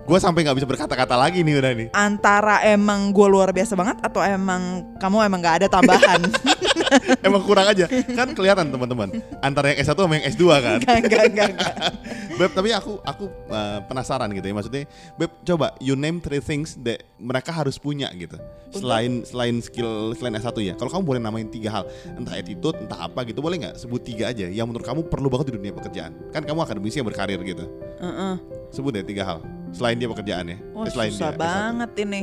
Gue 0.06 0.18
sampai 0.22 0.46
nggak 0.46 0.58
bisa 0.62 0.68
berkata-kata 0.70 1.16
lagi 1.18 1.42
nih 1.42 1.56
udah 1.58 1.72
nih. 1.74 1.88
antara 1.94 2.62
emang 2.66 3.10
gue 3.10 3.28
luar 3.30 3.50
biasa 3.50 3.74
banget 3.74 3.98
atau 4.06 4.22
emang 4.22 4.86
kamu 5.02 5.26
emang 5.26 5.40
nggak 5.42 5.58
ada 5.64 5.68
tambahan 5.70 6.22
Emang 7.28 7.42
kurang 7.42 7.68
aja. 7.68 7.86
Kan 7.88 8.32
kelihatan 8.32 8.68
teman-teman. 8.68 9.10
Antara 9.40 9.72
yang 9.72 9.80
S1 9.80 9.96
sama 9.96 10.14
yang 10.16 10.26
S2 10.30 10.44
kan. 10.52 10.78
Enggak, 10.78 10.98
enggak, 11.02 11.24
enggak, 11.28 11.50
enggak. 11.52 11.74
Beb, 12.40 12.52
tapi 12.52 12.70
aku 12.72 12.98
aku 13.02 13.26
uh, 13.48 13.80
penasaran 13.86 14.32
gitu 14.32 14.44
ya. 14.44 14.54
Maksudnya, 14.54 14.84
Beb, 15.14 15.32
coba 15.44 15.78
you 15.78 15.94
name 15.94 16.18
three 16.18 16.40
things 16.40 16.74
that 16.82 17.04
mereka 17.16 17.52
harus 17.52 17.76
punya 17.76 18.10
gitu. 18.12 18.36
Selain 18.72 19.22
selain 19.22 19.60
skill 19.60 20.16
selain 20.16 20.36
S1 20.36 20.56
ya. 20.62 20.74
Kalau 20.74 20.90
kamu 20.90 21.04
boleh 21.06 21.20
namain 21.20 21.46
tiga 21.46 21.70
hal, 21.72 21.84
entah 22.14 22.34
attitude, 22.34 22.80
entah 22.80 23.06
apa 23.06 23.22
gitu, 23.24 23.40
boleh 23.40 23.60
nggak 23.60 23.76
sebut 23.78 24.02
tiga 24.02 24.32
aja 24.32 24.48
yang 24.48 24.66
menurut 24.66 24.84
kamu 24.84 25.06
perlu 25.06 25.28
banget 25.28 25.52
di 25.52 25.60
dunia 25.60 25.74
pekerjaan. 25.74 26.12
Kan 26.30 26.42
kamu 26.42 26.60
akademisi 26.62 26.98
yang 26.98 27.08
berkarir 27.08 27.38
gitu. 27.44 27.68
Heeh. 28.00 28.36
Sebut 28.72 28.92
deh 28.92 29.04
tiga 29.04 29.28
hal. 29.28 29.40
Selain 29.72 29.96
dia 29.96 30.08
pekerjaannya. 30.08 30.58
Wah 30.72 30.84
Eh, 30.84 30.92
selain 30.92 31.12
susah 31.12 31.30
dia 31.30 31.38
S1. 31.38 31.42
banget 31.42 31.92
ini. 32.02 32.22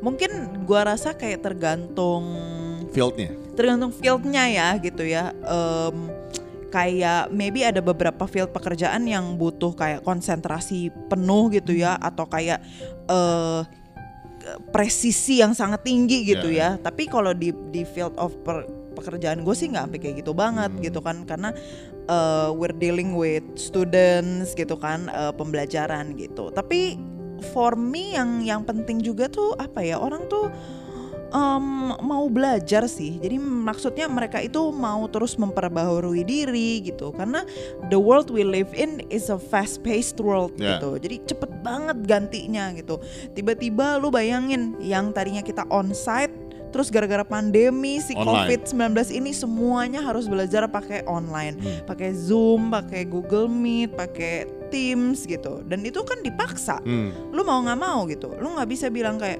Mungkin 0.00 0.30
gua 0.64 0.90
rasa 0.90 1.12
kayak 1.12 1.44
tergantung 1.44 2.24
Fieldnya. 2.90 3.32
tergantung 3.52 3.92
fieldnya 4.02 4.44
ya 4.50 4.68
gitu 4.76 5.06
ya. 5.06 5.30
Em, 5.46 6.10
kayak 6.68 7.30
maybe 7.30 7.62
ada 7.62 7.78
beberapa 7.78 8.24
field 8.24 8.50
pekerjaan 8.50 9.04
yang 9.04 9.36
butuh 9.36 9.76
kayak 9.76 10.02
konsentrasi 10.02 10.88
penuh 11.06 11.52
gitu 11.52 11.76
ya 11.76 11.94
atau 11.96 12.24
kayak 12.26 12.58
eh 13.06 13.62
presisi 14.74 15.38
yang 15.38 15.54
sangat 15.54 15.86
tinggi 15.86 16.26
gitu 16.26 16.50
Ya, 16.50 16.74
ya. 16.74 16.82
Tapi 16.82 17.06
kalau 17.06 17.30
di 17.30 17.54
di 17.70 17.86
field 17.86 18.18
of 18.18 18.34
per- 18.42 18.66
pekerjaan 18.92 19.46
gue 19.46 19.54
sih 19.54 19.70
nggak 19.70 19.84
sampai 19.88 20.00
kayak 20.02 20.16
gitu 20.20 20.32
banget 20.34 20.68
Hmm. 20.74 20.82
gitu 20.82 21.00
kan 21.00 21.22
karena 21.24 21.54
eh, 22.10 22.48
we're 22.50 22.74
dealing 22.74 23.14
with 23.14 23.44
students 23.54 24.52
gitu 24.58 24.74
kan 24.74 25.06
eh, 25.08 25.30
pembelajaran 25.32 26.18
gitu. 26.18 26.50
Tapi 26.50 26.98
for 27.54 27.78
me 27.78 28.14
yang 28.14 28.42
yang 28.42 28.62
penting 28.66 28.98
juga 28.98 29.30
tuh 29.30 29.54
apa 29.58 29.82
ya 29.82 29.98
orang 29.98 30.26
tuh 30.26 30.50
em, 31.32 31.66
mau 31.98 32.28
belajar 32.28 32.84
sih. 32.86 33.16
Jadi 33.18 33.40
maksudnya 33.40 34.06
mereka 34.06 34.38
itu 34.38 34.70
mau 34.70 35.08
terus 35.08 35.34
memperbaharui 35.34 36.22
diri 36.22 36.84
gitu. 36.84 37.10
Karena 37.10 37.42
the 37.88 37.98
world 37.98 38.28
we 38.28 38.44
live 38.44 38.70
in 38.76 39.00
is 39.08 39.32
a 39.32 39.40
fast 39.40 39.80
paced 39.80 40.20
world 40.20 40.52
Ya. 40.60 40.76
gitu. 40.76 41.00
Jadi 41.00 41.16
cepet 41.26 41.50
banget 41.64 41.98
gantinya 42.04 42.70
gitu. 42.76 43.00
Tiba-tiba 43.32 43.96
lu 43.96 44.12
bayangin 44.12 44.76
yang 44.78 45.10
tadinya 45.10 45.40
kita 45.40 45.64
onsite 45.68 46.32
Terus 46.72 46.88
gara-gara 46.88 47.20
pandemi 47.20 48.00
si 48.00 48.16
Online. 48.16 48.48
COVID-19 48.48 49.12
ini 49.12 49.36
semuanya 49.36 50.00
harus 50.00 50.24
belajar 50.24 50.64
pakai 50.72 51.04
online, 51.04 51.60
Hmm. 51.60 51.84
pakai 51.84 52.16
Zoom, 52.16 52.72
pakai 52.72 53.04
Google 53.04 53.44
Meet, 53.44 53.92
pakai 53.92 54.48
Teams 54.72 55.28
gitu. 55.28 55.60
Dan 55.68 55.84
itu 55.84 56.00
kan 56.00 56.24
dipaksa 56.24 56.80
Hmm. 56.80 57.12
lu 57.28 57.44
mau 57.44 57.60
nggak 57.60 57.76
mau 57.76 58.08
gitu 58.08 58.32
lu 58.40 58.56
nggak 58.56 58.72
bisa 58.72 58.88
bilang 58.88 59.20
kayak 59.20 59.36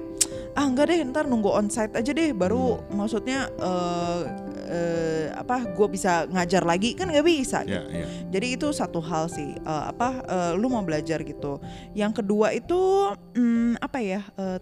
ah 0.53 0.65
enggak 0.69 0.93
deh 0.93 1.01
ntar 1.09 1.25
nunggu 1.25 1.49
onsite 1.49 1.97
aja 1.97 2.11
deh 2.13 2.29
baru 2.31 2.77
maksudnya 2.93 3.49
eh 3.57 4.21
eh, 4.69 5.25
apa 5.33 5.65
gue 5.73 5.87
bisa 5.89 6.25
ngajar 6.29 6.61
lagi 6.61 6.93
kan 6.93 7.09
nggak 7.09 7.25
bisa 7.25 7.65
Ya, 7.65 7.81
gitu. 7.81 7.89
ya. 7.89 8.05
jadi 8.29 8.47
itu 8.57 8.67
satu 8.69 9.01
hal 9.01 9.29
sih 9.29 9.57
eh, 9.57 9.83
apa 9.89 10.21
eh, 10.23 10.51
lu 10.53 10.69
mau 10.69 10.85
belajar 10.85 11.21
gitu 11.21 11.57
yang 11.93 12.13
kedua 12.13 12.53
itu 12.53 12.77
hmm, 13.33 13.81
apa 13.81 13.97
ya 13.97 14.21
eh, 14.37 14.59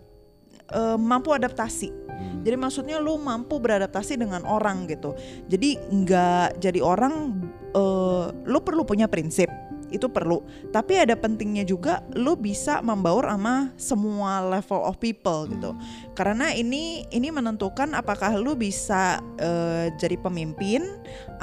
eh, 0.72 0.98
mampu 0.98 1.32
adaptasi 1.32 1.92
Hmm. 2.12 2.46
jadi 2.46 2.54
maksudnya 2.54 3.02
lu 3.02 3.18
mampu 3.18 3.58
beradaptasi 3.58 4.14
dengan 4.14 4.46
orang 4.46 4.86
gitu. 4.86 5.18
Jadi 5.50 5.74
nggak 5.90 6.62
jadi 6.62 6.78
orang 6.78 7.34
eh, 7.74 8.26
lu 8.46 8.62
perlu 8.62 8.86
punya 8.86 9.10
prinsip 9.10 9.50
itu 9.92 10.08
perlu. 10.08 10.42
Tapi 10.72 11.04
ada 11.04 11.14
pentingnya 11.20 11.68
juga 11.68 12.02
lu 12.16 12.40
bisa 12.40 12.80
membaur 12.82 13.28
sama 13.28 13.76
semua 13.76 14.42
level 14.42 14.82
of 14.88 14.98
people 14.98 15.46
gitu. 15.52 15.76
Karena 16.16 16.56
ini 16.56 17.06
ini 17.12 17.30
menentukan 17.30 17.94
apakah 17.94 18.36
lu 18.40 18.56
bisa 18.56 19.20
eh, 19.38 19.92
jadi 20.00 20.16
pemimpin 20.18 20.82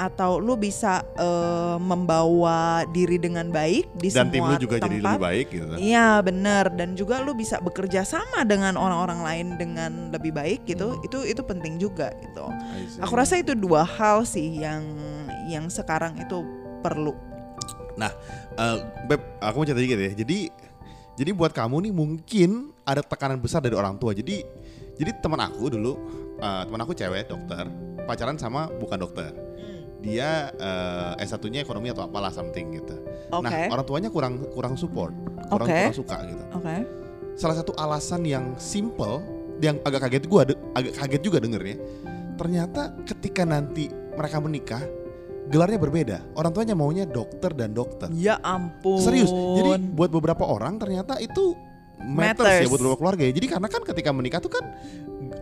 atau 0.01 0.41
lu 0.41 0.57
bisa 0.57 1.05
eh, 1.15 1.77
membawa 1.79 2.83
diri 2.89 3.21
dengan 3.21 3.53
baik 3.53 3.89
di 3.95 4.09
Dan 4.09 4.33
tim 4.33 4.41
semua 4.43 4.57
lu 4.57 4.61
juga 4.61 4.75
tempat. 4.81 4.89
jadi 4.89 4.97
lebih 4.99 5.21
baik 5.21 5.47
gitu. 5.53 5.65
Iya 5.79 6.09
benar 6.25 6.65
dan 6.73 6.97
juga 6.97 7.21
lu 7.21 7.37
bisa 7.37 7.61
bekerja 7.61 8.01
sama 8.03 8.41
dengan 8.43 8.75
orang-orang 8.75 9.21
lain 9.21 9.47
dengan 9.55 9.91
lebih 10.09 10.33
baik 10.33 10.65
gitu 10.65 10.97
itu 11.05 11.21
itu 11.23 11.41
penting 11.45 11.77
juga 11.77 12.09
gitu. 12.19 12.49
Aku 13.05 13.13
rasa 13.13 13.37
itu 13.37 13.53
dua 13.53 13.85
hal 13.85 14.25
sih 14.25 14.59
yang 14.59 14.81
yang 15.49 15.65
sekarang 15.69 16.17
itu 16.17 16.45
perlu. 16.79 17.28
Eh, 18.59 18.77
Beb, 19.07 19.21
aku 19.39 19.55
mau 19.63 19.65
cerita 19.65 19.79
dikit 19.79 19.99
ya. 19.99 20.11
Jadi 20.11 20.39
jadi 21.15 21.31
buat 21.35 21.51
kamu 21.51 21.89
nih 21.89 21.93
mungkin 21.95 22.71
ada 22.83 22.99
tekanan 22.99 23.39
besar 23.39 23.63
dari 23.63 23.75
orang 23.75 23.95
tua. 23.95 24.11
Jadi 24.11 24.43
jadi 24.99 25.15
teman 25.23 25.39
aku 25.39 25.71
dulu, 25.71 25.95
eh, 26.39 26.61
teman 26.67 26.79
aku 26.83 26.91
cewek 26.91 27.31
dokter, 27.31 27.65
pacaran 28.03 28.35
sama 28.35 28.67
bukan 28.79 28.99
dokter. 28.99 29.31
Dia 29.99 30.51
eh, 30.55 31.23
S1-nya 31.23 31.63
ekonomi 31.63 31.91
atau 31.91 32.07
apalah 32.07 32.31
something 32.31 32.75
gitu. 32.75 32.95
Oke. 33.31 33.47
Nah, 33.47 33.71
orang 33.71 33.85
tuanya 33.87 34.09
kurang 34.11 34.43
kurang 34.51 34.75
support, 34.75 35.15
kurang, 35.47 35.67
Oke. 35.67 35.75
kurang 35.75 35.95
suka 35.95 36.17
gitu. 36.27 36.43
Oke. 36.55 36.75
Salah 37.39 37.55
satu 37.55 37.71
alasan 37.79 38.27
yang 38.27 38.55
simple 38.59 39.23
yang 39.63 39.79
agak 39.87 40.07
kaget 40.07 40.23
gua 40.27 40.43
de- 40.47 40.59
agak 40.75 40.99
kaget 40.99 41.21
juga 41.23 41.37
dengernya. 41.39 41.79
Ternyata 42.39 42.95
ketika 43.03 43.43
nanti 43.43 43.91
mereka 43.91 44.39
menikah, 44.39 44.83
gelarnya 45.49 45.79
berbeda. 45.81 46.17
Orang 46.37 46.53
tuanya 46.53 46.77
maunya 46.77 47.03
dokter 47.03 47.51
dan 47.51 47.73
dokter. 47.73 48.07
Ya 48.13 48.37
ampun. 48.39 49.01
Serius. 49.01 49.29
Jadi 49.33 49.89
buat 49.91 50.13
beberapa 50.13 50.45
orang 50.45 50.77
ternyata 50.77 51.17
itu 51.17 51.57
matters, 51.99 52.47
Matters. 52.47 52.61
ya 52.63 52.69
buat 52.69 52.81
beberapa 52.81 52.99
keluarga 53.01 53.23
ya. 53.27 53.33
Jadi 53.35 53.47
karena 53.49 53.67
kan 53.67 53.81
ketika 53.83 54.09
menikah 54.13 54.39
tuh 54.39 54.51
kan 54.53 54.63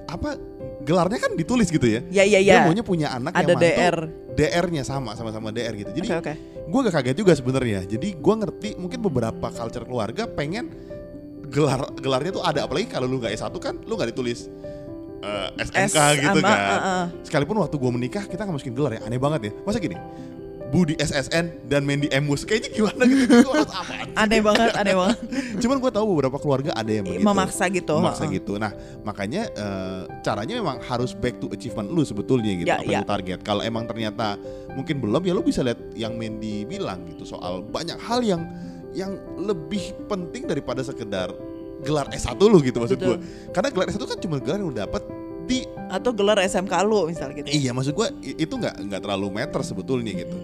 apa 0.07 0.39
gelarnya 0.87 1.19
kan 1.19 1.31
ditulis 1.35 1.67
gitu 1.67 1.83
ya. 1.85 1.99
ya 2.07 2.23
ya 2.23 2.39
Dia 2.39 2.53
ya. 2.55 2.65
maunya 2.65 2.81
punya 2.81 3.11
anak 3.11 3.35
Ada 3.35 3.53
yang 3.53 3.61
DR. 3.61 3.97
DR-nya 4.37 4.83
sama 4.87 5.13
sama-sama 5.13 5.51
DR 5.51 5.75
gitu. 5.75 5.91
Jadi 5.91 6.07
Oke 6.13 6.17
oke. 6.23 6.33
gue 6.67 6.79
gak 6.87 6.95
kaget 7.03 7.15
juga 7.19 7.33
sebenarnya. 7.35 7.79
Jadi 7.85 8.15
gue 8.15 8.35
ngerti 8.39 8.69
mungkin 8.79 8.99
beberapa 9.03 9.47
culture 9.51 9.83
keluarga 9.85 10.23
pengen 10.25 10.71
gelar 11.47 11.91
gelarnya 11.95 12.31
tuh 12.35 12.43
ada 12.43 12.67
apalagi 12.67 12.91
kalau 12.91 13.07
lu 13.07 13.23
nggak 13.23 13.31
S1 13.31 13.55
kan 13.63 13.79
lu 13.87 13.95
nggak 13.95 14.11
ditulis 14.11 14.51
eh, 15.23 15.49
SMK 15.65 15.97
S 15.97 16.15
gitu 16.21 16.39
kan. 16.43 16.59
uh, 16.59 16.75
uh. 16.77 17.03
Sekalipun 17.25 17.57
waktu 17.61 17.75
gue 17.77 17.91
menikah 17.91 18.23
kita 18.25 18.45
nggak 18.45 18.55
masukin 18.57 18.75
gelar 18.75 18.97
ya 18.97 19.01
aneh 19.05 19.19
banget 19.21 19.41
ya. 19.49 19.51
Masa 19.65 19.77
gini 19.81 19.97
Budi 20.67 20.99
SSN 20.99 21.71
dan 21.71 21.87
Mendy 21.87 22.11
Emus 22.11 22.43
kayaknya 22.43 22.69
gimana 22.75 23.07
gitu 23.07 23.39
harus? 23.55 23.71
Aneh 24.19 24.43
banget, 24.43 24.75
aneh 24.75 24.95
banget. 24.99 25.17
Cuman 25.63 25.79
gue 25.79 25.91
tahu 25.95 26.05
beberapa 26.11 26.37
keluarga 26.43 26.75
ada 26.75 26.91
yang 26.91 27.07
begitu. 27.07 27.23
Memaksa 27.23 27.71
gitu. 27.71 27.95
Memaksa 27.95 28.27
uh-uh. 28.27 28.35
gitu. 28.35 28.53
Nah, 28.59 28.71
makanya 29.07 29.47
eh, 29.47 30.03
caranya 30.27 30.59
memang 30.59 30.83
harus 30.83 31.15
back 31.15 31.39
to 31.39 31.47
achievement 31.55 31.87
lu 31.87 32.03
sebetulnya 32.03 32.51
gitu. 32.59 32.67
Ya, 32.67 32.83
apa 32.83 32.91
ya. 32.91 32.99
yang 32.99 33.07
target. 33.07 33.39
Kalau 33.47 33.63
emang 33.63 33.87
ternyata 33.87 34.35
mungkin 34.75 34.99
belum 34.99 35.23
ya 35.23 35.31
lu 35.31 35.43
bisa 35.43 35.63
lihat 35.63 35.79
yang 35.95 36.19
Mendy 36.19 36.67
bilang 36.67 37.07
gitu 37.07 37.23
soal 37.23 37.63
banyak 37.63 37.95
hal 38.03 38.19
yang 38.19 38.43
yang 38.91 39.15
lebih 39.39 39.95
penting 40.11 40.49
daripada 40.51 40.83
sekedar 40.83 41.31
gelar 41.79 42.07
S1 42.09 42.37
lu 42.39 42.57
gitu 42.59 42.77
maksud 42.77 42.97
gue. 42.97 43.15
Betul. 43.15 43.51
Karena 43.51 43.69
gelar 43.69 43.87
S1 43.87 44.01
kan 44.01 44.17
cuma 44.17 44.35
gelar 44.37 44.57
yang 44.57 44.69
lu 44.69 44.75
dapat 44.75 45.03
di 45.43 45.63
Atau 45.87 46.11
gelar 46.11 46.35
SMK 46.37 46.73
lu 46.83 47.07
misalnya 47.07 47.39
gitu. 47.39 47.47
iya 47.49 47.71
maksud 47.71 47.93
gue 47.93 48.07
itu 48.35 48.51
nggak 48.51 48.75
nggak 48.83 49.01
terlalu 49.01 49.27
meter 49.33 49.59
sebetulnya 49.61 50.11
gitu. 50.13 50.35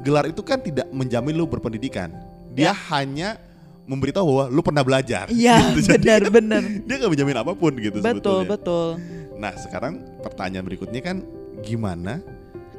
gelar 0.00 0.22
itu 0.24 0.38
kan 0.40 0.62
tidak 0.62 0.86
menjamin 0.88 1.34
lu 1.34 1.44
berpendidikan. 1.44 2.14
Dia 2.50 2.70
hanya 2.94 3.42
memberitahu 3.84 4.22
bahwa 4.22 4.44
lu 4.46 4.60
pernah 4.60 4.82
belajar. 4.82 5.26
Iya, 5.26 5.58
Gitu. 5.74 5.90
Jadi 5.90 6.06
kan 6.06 6.22
benar-benar. 6.22 6.62
dia 6.62 6.94
nggak 6.96 7.10
menjamin 7.10 7.36
apa 7.36 7.52
pun 7.52 7.72
gitu 7.74 7.98
Betul, 7.98 8.10
sebetulnya. 8.14 8.46
betul. 8.46 8.88
Nah 9.36 9.52
sekarang 9.56 9.92
pertanyaan 10.22 10.62
berikutnya 10.62 11.00
kan 11.00 11.26
gimana 11.60 12.22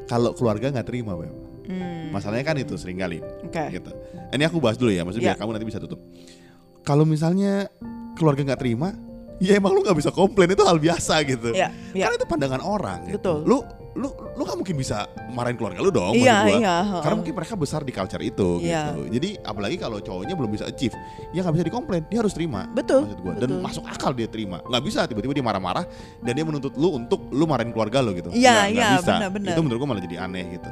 kalau 0.08 0.32
keluarga 0.32 0.72
nggak 0.72 0.88
terima, 0.88 1.14
Beb? 1.14 1.36
Hmm, 1.68 2.16
Masalahnya 2.16 2.48
kan 2.48 2.56
itu 2.56 2.80
sering 2.80 2.96
kali 2.96 3.20
Oke. 3.44 3.76
gitu. 3.76 3.92
Ini 4.32 4.44
aku 4.48 4.64
bahas 4.64 4.80
dulu 4.80 4.88
ya, 4.88 5.04
maksudnya 5.04 5.36
biar 5.36 5.38
kamu 5.38 5.52
nanti 5.52 5.68
bisa 5.68 5.84
tutup. 5.84 6.00
Kalau 6.88 7.04
misalnya 7.04 7.68
keluarga 8.16 8.48
nggak 8.48 8.62
terima, 8.64 8.96
ya 9.44 9.60
emang 9.60 9.76
lu 9.76 9.84
nggak 9.84 9.98
bisa 10.00 10.10
komplain 10.16 10.56
itu 10.56 10.64
hal 10.64 10.80
biasa 10.80 11.20
gitu. 11.28 11.52
Iya, 11.52 11.68
iya. 11.92 12.08
Karena 12.08 12.16
itu 12.16 12.28
pandangan 12.32 12.62
orang. 12.64 13.00
Gitu. 13.12 13.20
Betul. 13.20 13.40
Lu 13.44 13.58
lu 13.98 14.14
lu 14.38 14.46
nggak 14.46 14.58
mungkin 14.62 14.78
bisa 14.78 15.10
marahin 15.34 15.58
keluarga 15.58 15.82
lu 15.82 15.90
dong. 15.90 16.14
Iya, 16.14 16.46
gua. 16.46 16.58
iya. 16.62 16.76
Karena 16.86 17.02
heeh. 17.02 17.18
mungkin 17.18 17.34
mereka 17.34 17.54
besar 17.58 17.82
di 17.82 17.90
culture 17.90 18.22
itu 18.22 18.62
Iya. 18.62 18.94
gitu. 18.94 19.02
Jadi 19.20 19.30
apalagi 19.42 19.76
kalau 19.82 19.98
cowoknya 19.98 20.38
belum 20.38 20.54
bisa 20.54 20.70
achieve, 20.70 20.94
ya 21.34 21.42
nggak 21.42 21.56
bisa 21.58 21.66
dikomplain, 21.66 22.06
dia 22.06 22.22
harus 22.22 22.32
terima. 22.38 22.70
Betul, 22.72 23.10
Maksud 23.10 23.20
gua. 23.26 23.34
Dan 23.36 23.50
betul. 23.52 23.62
masuk 23.66 23.84
akal 23.90 24.12
dia 24.14 24.30
terima. 24.30 24.62
Nggak 24.64 24.84
bisa 24.86 25.00
tiba-tiba 25.10 25.34
dia 25.34 25.46
marah-marah 25.46 25.84
dan 26.22 26.32
dia 26.32 26.46
menuntut 26.46 26.78
lu 26.78 26.94
untuk 26.94 27.26
lu 27.34 27.44
marahin 27.50 27.74
keluarga 27.74 28.00
lu 28.06 28.14
gitu. 28.14 28.30
Iya, 28.32 28.70
iya, 28.70 29.02
bisa. 29.02 29.18
benar-benar. 29.18 29.52
Itu 29.58 29.62
menurut 29.66 29.80
gua 29.82 29.90
malah 29.92 30.04
jadi 30.06 30.18
aneh 30.24 30.46
gitu. 30.56 30.70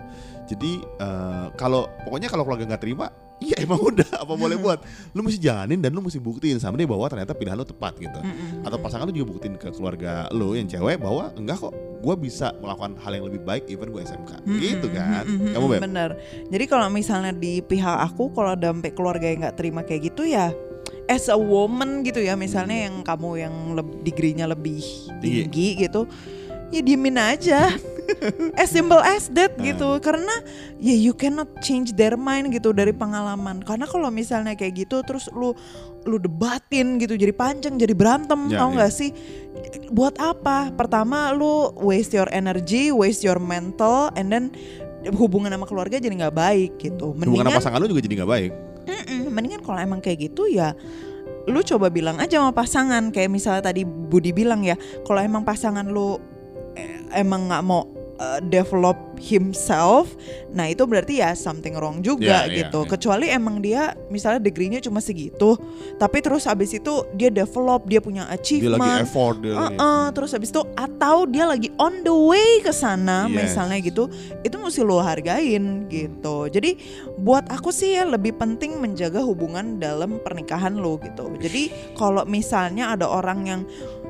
Jadi 0.54 0.72
eh, 1.02 1.46
kalau 1.58 1.90
pokoknya 2.06 2.30
kalau 2.30 2.46
keluarga 2.46 2.70
nggak 2.70 2.84
terima, 2.86 3.10
ya 3.44 3.60
emang 3.60 3.80
udah 3.82 4.10
apa 4.24 4.34
boleh 4.34 4.56
buat. 4.56 4.80
Lu 5.12 5.24
mesti 5.24 5.40
jalanin 5.40 5.80
dan 5.84 5.92
lu 5.92 6.00
mesti 6.00 6.20
buktiin 6.20 6.60
sama 6.60 6.80
dia 6.80 6.88
bahwa 6.88 7.04
ternyata 7.12 7.36
pilihan 7.36 7.56
lu 7.60 7.68
tepat 7.68 8.00
gitu. 8.00 8.20
Atau 8.64 8.78
pasangan 8.80 9.08
lu 9.08 9.14
juga 9.14 9.36
buktiin 9.36 9.56
ke 9.60 9.70
keluarga 9.76 10.28
lu 10.32 10.56
yang 10.56 10.68
cewek 10.68 11.00
bahwa 11.00 11.32
enggak 11.36 11.60
kok, 11.60 11.74
gua 12.00 12.16
bisa 12.16 12.56
melakukan 12.64 12.96
hal 13.02 13.12
yang 13.12 13.26
lebih 13.28 13.42
baik 13.44 13.68
even 13.68 13.92
gue 13.92 14.02
SMK. 14.02 14.32
Gitu 14.48 14.88
kan. 14.96 15.24
Kamu 15.28 15.66
Beb? 15.68 15.82
Bener. 15.84 16.10
Jadi 16.48 16.66
kalau 16.68 16.88
misalnya 16.88 17.36
di 17.36 17.60
pihak 17.60 17.98
aku 18.08 18.32
kalau 18.32 18.56
ada 18.56 18.72
sampai 18.72 18.92
keluarga 18.96 19.28
yang 19.28 19.44
nggak 19.44 19.58
terima 19.60 19.82
kayak 19.84 20.14
gitu 20.14 20.24
ya 20.28 20.56
as 21.06 21.30
a 21.30 21.38
woman 21.38 22.02
gitu 22.02 22.18
ya 22.18 22.34
misalnya 22.34 22.90
yang 22.90 23.06
kamu 23.06 23.30
yang 23.38 23.54
leb- 23.78 24.02
degree-nya 24.02 24.50
lebih 24.50 24.82
Tinggi. 25.22 25.46
tinggi 25.46 25.68
gitu 25.86 26.10
ya 26.74 26.82
diemin 26.82 27.18
aja 27.22 27.78
as 28.62 28.70
simple 28.70 28.98
as 28.98 29.28
that 29.32 29.54
Nah. 29.56 29.72
gitu 29.72 29.90
karena 30.00 30.32
ya 30.78 30.94
you 30.94 31.12
cannot 31.12 31.48
change 31.60 31.94
their 31.94 32.16
mind 32.16 32.50
gitu 32.50 32.72
dari 32.72 32.92
pengalaman 32.92 33.62
karena 33.62 33.84
kalau 33.84 34.08
misalnya 34.08 34.54
kayak 34.54 34.86
gitu 34.86 35.02
terus 35.02 35.28
lu 35.32 35.54
lu 36.04 36.18
debatin 36.18 36.98
gitu 36.98 37.14
jadi 37.14 37.32
panjang 37.32 37.76
jadi 37.76 37.92
berantem 37.92 38.48
Ya, 38.48 38.62
tau 38.62 38.70
ya. 38.70 38.76
nggak 38.78 38.92
sih 38.92 39.10
buat 39.90 40.16
apa 40.18 40.70
pertama 40.72 41.32
lu 41.32 41.74
waste 41.78 42.14
your 42.14 42.30
energy 42.30 42.90
waste 42.90 43.22
your 43.22 43.38
mental 43.38 44.14
and 44.14 44.30
then 44.30 44.54
hubungan 45.14 45.50
sama 45.50 45.66
keluarga 45.66 45.98
jadi 45.98 46.14
nggak 46.16 46.36
baik 46.36 46.72
gitu 46.78 47.14
Hubungan 47.14 47.46
sama 47.46 47.58
pasangan 47.58 47.78
lu 47.78 47.88
juga 47.88 48.02
jadi 48.02 48.16
nggak 48.22 48.32
baik. 48.32 48.52
Mm-mm, 48.86 49.22
mendingan 49.30 49.62
kalau 49.62 49.78
emang 49.78 49.98
kayak 49.98 50.30
gitu 50.30 50.46
ya 50.46 50.78
lu 51.46 51.62
coba 51.62 51.90
bilang 51.90 52.18
aja 52.18 52.38
sama 52.38 52.54
pasangan 52.54 53.10
kayak 53.10 53.30
misalnya 53.30 53.62
tadi 53.64 53.82
Budi 53.82 54.30
bilang 54.30 54.62
ya 54.62 54.74
kalau 55.02 55.22
emang 55.22 55.42
pasangan 55.42 55.86
lu 55.86 56.18
eh, 56.74 57.02
emang 57.14 57.50
nggak 57.50 57.62
mau 57.62 57.86
eh, 58.16 58.40
develop 58.44 58.96
himself. 59.16 60.12
Nah 60.52 60.68
itu 60.68 60.84
berarti 60.84 61.20
ya 61.20 61.32
something 61.32 61.76
wrong 61.76 62.00
juga 62.00 62.48
iya, 62.48 62.68
gitu. 62.68 62.84
iya. 62.84 62.90
kecuali 62.90 63.26
emang 63.28 63.60
dia 63.60 63.96
misalnya 64.08 64.40
degree-nya 64.40 64.80
cuma 64.80 65.00
segitu 65.00 65.56
tapi 65.96 66.20
terus 66.20 66.44
habis 66.44 66.72
itu 66.72 66.92
dia 67.14 67.28
develop 67.28 67.88
dia 67.88 68.00
punya 68.00 68.24
Dia 68.26 68.36
achievement. 68.36 68.80
lagi 68.80 69.04
effort 69.04 69.38
dia 69.40 69.54
lagi- 69.54 69.76
Uh-uh, 69.76 70.06
terus 70.12 70.32
habis 70.32 70.50
itu 70.50 70.62
atau 70.76 71.24
dia 71.26 71.46
lagi 71.46 71.72
on 71.76 72.04
the 72.04 72.12
way 72.12 72.60
ke 72.60 72.72
sana 72.72 73.28
Yes. 73.28 73.52
misalnya 73.52 73.78
gitu 73.80 74.08
itu 74.42 74.56
mesti 74.56 74.82
lo 74.82 75.00
hargain 75.00 75.88
gitu. 75.88 76.48
Jadi 76.48 76.76
buat 77.18 77.48
aku 77.48 77.72
sih 77.72 77.96
ya 77.96 78.04
lebih 78.04 78.36
penting 78.36 78.78
menjaga 78.78 79.20
hubungan 79.20 79.78
dalam 79.78 80.20
pernikahan 80.20 80.76
lo 80.76 81.00
gitu. 81.00 81.32
Jadi 81.40 81.72
kalau 81.96 82.24
misalnya 82.26 82.92
ada 82.92 83.08
orang 83.08 83.40
yang 83.44 83.62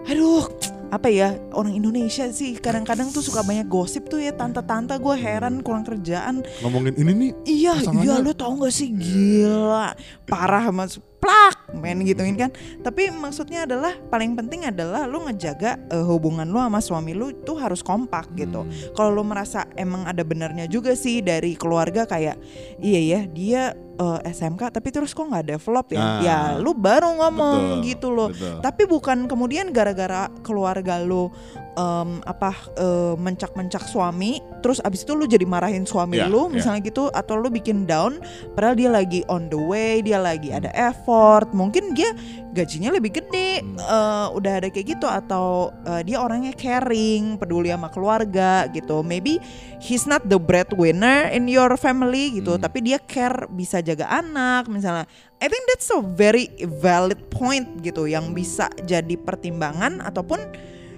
aduh 0.05 0.45
apa 0.93 1.09
ya 1.09 1.37
orang 1.53 1.73
Indonesia 1.73 2.29
sih 2.29 2.57
kadang-kadang 2.61 3.09
tuh 3.09 3.21
suka 3.21 3.41
banyak 3.41 3.65
gosip 3.65 4.05
tuh 4.09 4.21
ya 4.21 4.33
tante-tante 4.33 4.95
gue 4.97 5.15
heran 5.17 5.61
kurang 5.65 5.85
kerjaan. 5.85 6.45
Ngomongin 6.61 6.93
ini 6.97 7.11
nih 7.13 7.31
Iya, 7.45 7.73
iya 8.01 8.15
lu 8.21 8.33
tau 8.33 8.53
gak 8.59 8.73
sih? 8.73 8.89
Gila 8.93 9.93
parah 10.29 10.69
mas. 10.69 10.97
Plak 11.21 11.54
main 11.77 11.99
gituin 12.03 12.35
kan. 12.35 12.51
Tapi 12.81 13.11
maksudnya 13.11 13.67
adalah 13.67 13.93
paling 14.09 14.33
penting 14.33 14.67
adalah 14.67 15.05
lu 15.05 15.23
ngejaga 15.27 15.77
eh, 15.91 16.05
hubungan 16.05 16.47
lu 16.47 16.59
sama 16.59 16.79
suami 16.81 17.11
lu 17.13 17.31
itu 17.31 17.53
harus 17.59 17.83
kompak 17.83 18.31
gitu. 18.35 18.63
Hmm. 18.63 18.71
Kalau 18.95 19.11
lu 19.11 19.23
merasa 19.23 19.67
emang 19.75 20.07
ada 20.07 20.21
benarnya 20.23 20.65
juga 20.65 20.95
sih 20.97 21.21
dari 21.21 21.53
keluarga 21.59 22.07
kayak 22.07 22.37
iya 22.81 23.01
ya 23.01 23.21
dia 23.27 23.61
eh, 23.75 24.19
SMK 24.31 24.71
tapi 24.71 24.89
terus 24.91 25.15
kok 25.15 25.27
nggak 25.27 25.55
develop 25.55 25.91
ya? 25.91 25.99
Ah, 26.01 26.19
ya 26.21 26.37
lu 26.59 26.75
baru 26.75 27.15
ngomong 27.15 27.81
betul, 27.81 27.87
gitu 27.87 28.07
loh. 28.11 28.29
betul. 28.31 28.59
Tapi 28.63 28.83
bukan 28.87 29.17
kemudian 29.29 29.71
gara-gara 29.71 30.27
keluarga 30.43 30.99
lu 31.01 31.31
em, 31.75 32.23
apa 32.23 32.51
eh, 32.75 33.13
mencak-mencak 33.15 33.83
suami, 33.87 34.39
terus 34.65 34.81
abis 34.81 35.05
itu 35.05 35.13
lu 35.13 35.29
jadi 35.29 35.45
marahin 35.45 35.85
suami 35.85 36.17
Ya, 36.17 36.25
lu 36.25 36.49
ya. 36.49 36.57
misalnya 36.57 36.81
gitu, 36.81 37.13
atau 37.13 37.37
lu 37.37 37.53
bikin 37.53 37.85
down, 37.85 38.17
padahal 38.57 38.73
dia 38.73 38.89
lagi 38.89 39.21
on 39.29 39.45
the 39.45 39.59
way, 39.61 40.01
dia 40.01 40.17
lagi 40.17 40.49
ada 40.49 40.73
effort, 40.73 41.53
mungkin 41.53 41.93
dia 41.93 42.09
gajinya 42.49 42.89
lebih 42.89 43.21
gede, 43.21 43.61
Hmm. 43.61 43.77
eh, 43.77 44.27
udah 44.33 44.53
ada 44.65 44.67
kayak 44.73 44.97
gitu, 44.97 45.05
atau 45.05 45.69
eh, 45.85 46.01
dia 46.01 46.17
orangnya 46.17 46.49
caring, 46.57 47.37
peduli 47.37 47.69
sama 47.69 47.93
keluarga 47.93 48.65
gitu. 48.73 49.05
Maybe 49.05 49.37
he's 49.77 50.09
not 50.09 50.25
the 50.25 50.41
breadwinner 50.41 51.29
in 51.29 51.45
your 51.45 51.77
family 51.77 52.41
gitu, 52.41 52.57
Hmm. 52.57 52.63
tapi 52.65 52.81
dia 52.81 52.97
care 52.97 53.45
bisa 53.45 53.85
jaga 53.85 54.09
anak 54.09 54.65
misalnya. 54.65 55.05
I 55.37 55.45
think 55.45 55.67
that's 55.69 55.91
a 55.91 55.99
very 56.01 56.49
valid 56.81 57.29
point 57.29 57.83
gitu 57.85 58.07
yang 58.07 58.31
bisa 58.31 58.71
jadi 58.81 59.13
pertimbangan 59.13 60.01
ataupun 60.01 60.39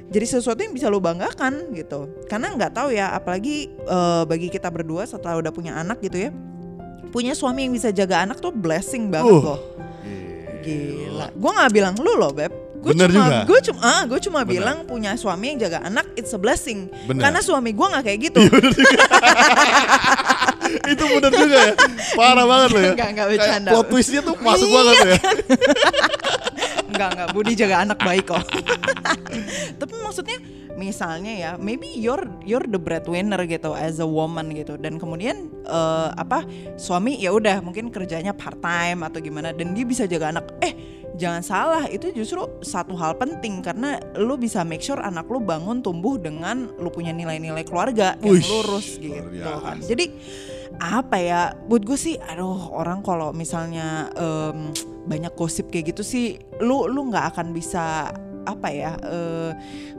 jadi 0.08 0.26
sesuatu 0.26 0.60
yang 0.60 0.72
bisa 0.72 0.88
lo 0.88 0.98
banggakan 0.98 1.72
gitu. 1.72 2.08
Karena 2.26 2.50
nggak 2.50 2.72
tahu 2.74 2.90
ya, 2.90 3.12
apalagi 3.12 3.68
eh, 3.70 4.24
bagi 4.24 4.48
kita 4.48 4.68
berdua 4.68 5.04
setelah 5.04 5.36
udah 5.38 5.50
punya 5.50 5.76
anak 5.76 6.00
gitu 6.00 6.18
ya, 6.18 6.32
punya 7.08 7.32
suami 7.32 7.64
yang 7.64 7.74
bisa 7.74 7.90
jaga 7.90 8.22
anak 8.22 8.38
tuh 8.38 8.52
blessing 8.52 9.08
banget 9.08 9.32
Uh. 9.32 9.44
loh. 9.46 9.60
Gila. 10.60 11.28
Gue 11.34 11.52
nggak 11.54 11.72
bilang 11.72 11.94
lu 11.96 12.14
loh 12.14 12.32
beb. 12.32 12.52
Gue 12.78 12.94
cuma, 12.94 13.10
juga. 13.10 13.38
gue 13.44 13.60
cuma, 13.64 13.80
ah, 13.82 14.04
gue 14.06 14.20
cuma 14.22 14.40
Bener. 14.42 14.52
bilang 14.54 14.78
punya 14.84 15.12
suami 15.14 15.50
yang 15.50 15.60
jaga 15.60 15.82
anak, 15.82 16.08
it's 16.14 16.30
a 16.30 16.38
blessing. 16.38 16.88
Bener. 17.04 17.20
Karena 17.20 17.40
suami 17.40 17.74
gue 17.74 17.84
nggak 17.84 18.04
kayak 18.06 18.20
gitu. 18.22 18.40
itu 20.88 21.04
bener 21.10 21.32
juga 21.32 21.58
ya 21.58 21.74
parah 22.14 22.46
banget 22.46 22.70
loh 22.70 22.82
ya 22.82 22.92
Enggak, 22.92 23.10
enggak 23.12 23.28
bercanda. 23.30 23.70
plot 23.72 23.88
twistnya 23.88 24.22
tuh 24.22 24.36
masuk 24.38 24.68
Iya. 24.68 24.76
banget 24.76 24.96
ya 24.98 25.18
Enggak, 26.98 27.10
enggak. 27.14 27.28
Budi 27.38 27.54
jaga 27.54 27.76
anak 27.86 28.00
baik 28.02 28.26
kok. 28.26 28.42
Tapi 29.80 29.94
maksudnya 30.02 30.38
misalnya 30.78 31.34
ya, 31.34 31.52
maybe 31.62 31.86
you're 31.94 32.26
you're 32.42 32.66
the 32.66 32.82
breadwinner 32.82 33.38
gitu 33.46 33.78
as 33.78 34.02
a 34.02 34.08
woman 34.10 34.50
gitu 34.54 34.82
dan 34.82 34.98
kemudian 34.98 35.54
eh, 35.66 36.10
apa 36.18 36.42
suami 36.78 37.22
ya 37.22 37.34
udah 37.34 37.62
mungkin 37.62 37.94
kerjanya 37.94 38.34
part 38.34 38.58
time 38.62 39.06
atau 39.06 39.22
gimana 39.22 39.54
dan 39.54 39.78
dia 39.78 39.86
bisa 39.86 40.10
jaga 40.10 40.34
anak. 40.34 40.50
Eh, 40.66 40.74
jangan 41.18 41.42
salah, 41.46 41.84
itu 41.90 42.14
justru 42.14 42.46
satu 42.62 42.94
hal 42.98 43.18
penting 43.18 43.62
karena 43.62 44.02
lu 44.18 44.38
bisa 44.38 44.62
make 44.66 44.82
sure 44.82 45.02
anak 45.02 45.26
lu 45.30 45.42
bangun 45.42 45.82
tumbuh 45.82 46.18
dengan 46.18 46.70
lu 46.78 46.90
punya 46.94 47.14
nilai-nilai 47.14 47.66
keluarga 47.66 48.18
yang 48.22 48.38
Wih, 48.38 48.46
lurus 48.46 48.98
gitu 48.98 49.22
kan. 49.42 49.82
Jadi 49.82 50.14
apa 50.78 51.18
ya 51.18 51.42
buat 51.66 51.82
gue 51.82 51.98
sih 51.98 52.16
aduh 52.22 52.70
orang 52.76 53.02
kalau 53.02 53.34
misalnya 53.34 54.14
em, 54.14 54.70
banyak 55.08 55.32
gosip 55.34 55.72
kayak 55.72 55.96
gitu 55.96 56.04
sih 56.04 56.26
lu 56.60 56.86
lu 56.86 57.08
nggak 57.08 57.34
akan 57.36 57.56
bisa 57.56 58.12
apa 58.48 58.68
ya 58.72 58.96
eh, 59.04 59.52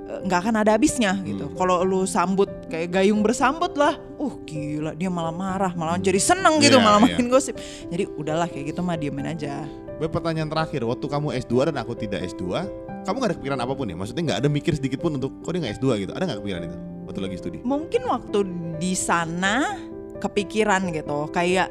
eh, 0.08 0.20
nggak 0.24 0.40
akan 0.40 0.54
ada 0.64 0.72
habisnya 0.76 1.20
gitu. 1.20 1.52
Hmm. 1.52 1.56
kalau 1.56 1.84
lu 1.84 2.08
sambut 2.08 2.48
kayak 2.72 2.88
gayung 2.96 3.20
bersambut 3.20 3.76
lah 3.76 3.96
uh 4.16 4.34
gila 4.48 4.96
dia 4.96 5.12
malah 5.12 5.32
marah 5.32 5.72
malah 5.76 6.00
jadi 6.00 6.16
seneng 6.16 6.56
gitu 6.60 6.80
Iya, 6.80 6.84
malah 6.84 7.00
iya. 7.00 7.06
makin 7.12 7.26
gosip. 7.28 7.60
Jadi 7.92 8.08
udahlah 8.16 8.48
kayak 8.48 8.72
gitu 8.72 8.80
mah 8.80 8.96
diemin 8.96 9.28
aja. 9.28 9.68
Beb, 9.98 10.14
pertanyaan 10.14 10.48
terakhir 10.48 10.86
waktu 10.86 11.06
kamu 11.10 11.34
S2 11.44 11.72
dan 11.72 11.76
aku 11.76 11.92
tidak 11.98 12.22
S2 12.24 12.62
kamu 13.02 13.16
gak 13.18 13.28
ada 13.32 13.36
kepikiran 13.40 13.60
apa 13.64 13.72
pun 13.72 13.86
ya? 13.88 13.96
Maksudnya 13.96 14.22
nggak 14.32 14.38
ada 14.44 14.48
mikir 14.52 14.72
sedikit 14.76 15.00
pun 15.00 15.16
untuk 15.16 15.32
kok 15.40 15.50
dia 15.52 15.60
nggak 15.64 15.74
S2 15.80 15.86
gitu. 16.06 16.12
Ada 16.12 16.22
nggak 16.28 16.38
kepikiran 16.44 16.62
itu 16.68 16.76
waktu 17.08 17.20
lagi 17.24 17.36
studi? 17.40 17.58
Mungkin 17.64 18.02
waktu 18.04 18.38
di 18.76 18.92
sana 18.92 19.76
kepikiran 20.20 20.92
gitu. 20.92 21.28
Kayak 21.32 21.68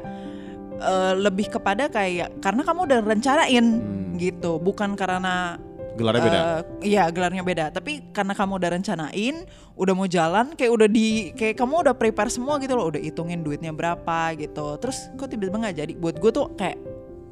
eh, 0.78 1.14
lebih 1.14 1.50
kepada 1.50 1.86
kayak 1.86 2.38
karena 2.38 2.62
kamu 2.62 2.80
udah 2.84 3.00
rencanain 3.02 3.66
Hmm. 3.78 4.14
gitu 4.16 4.58
bukan 4.58 4.94
karena 4.94 5.58
gelarnya 5.94 6.22
beda 6.22 6.38
Eh, 6.38 6.60
Iya 6.88 7.10
gelarnya 7.10 7.42
beda. 7.42 7.64
Tapi 7.70 8.10
karena 8.10 8.30
kamu 8.30 8.52
udah 8.56 8.70
rencanain, 8.72 9.36
udah 9.74 9.94
mau 9.94 10.06
jalan, 10.06 10.54
kayak 10.54 10.70
udah 10.70 10.86
di, 10.86 11.34
kayak 11.34 11.58
kamu 11.58 11.82
udah 11.82 11.94
prepare 11.94 12.30
semua 12.30 12.54
gitu 12.58 12.78
loh, 12.78 12.86
udah 12.86 12.98
hitungin 12.98 13.42
duitnya 13.42 13.70
berapa 13.70 14.30
gitu. 14.34 14.78
Terus 14.78 15.10
kok 15.14 15.26
tiba-tiba 15.26 15.58
nggak 15.58 15.76
jadi? 15.76 15.92
Buat 15.94 16.16
gue 16.18 16.30
tuh 16.30 16.46
kayak, 16.54 16.78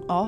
oh 0.06 0.26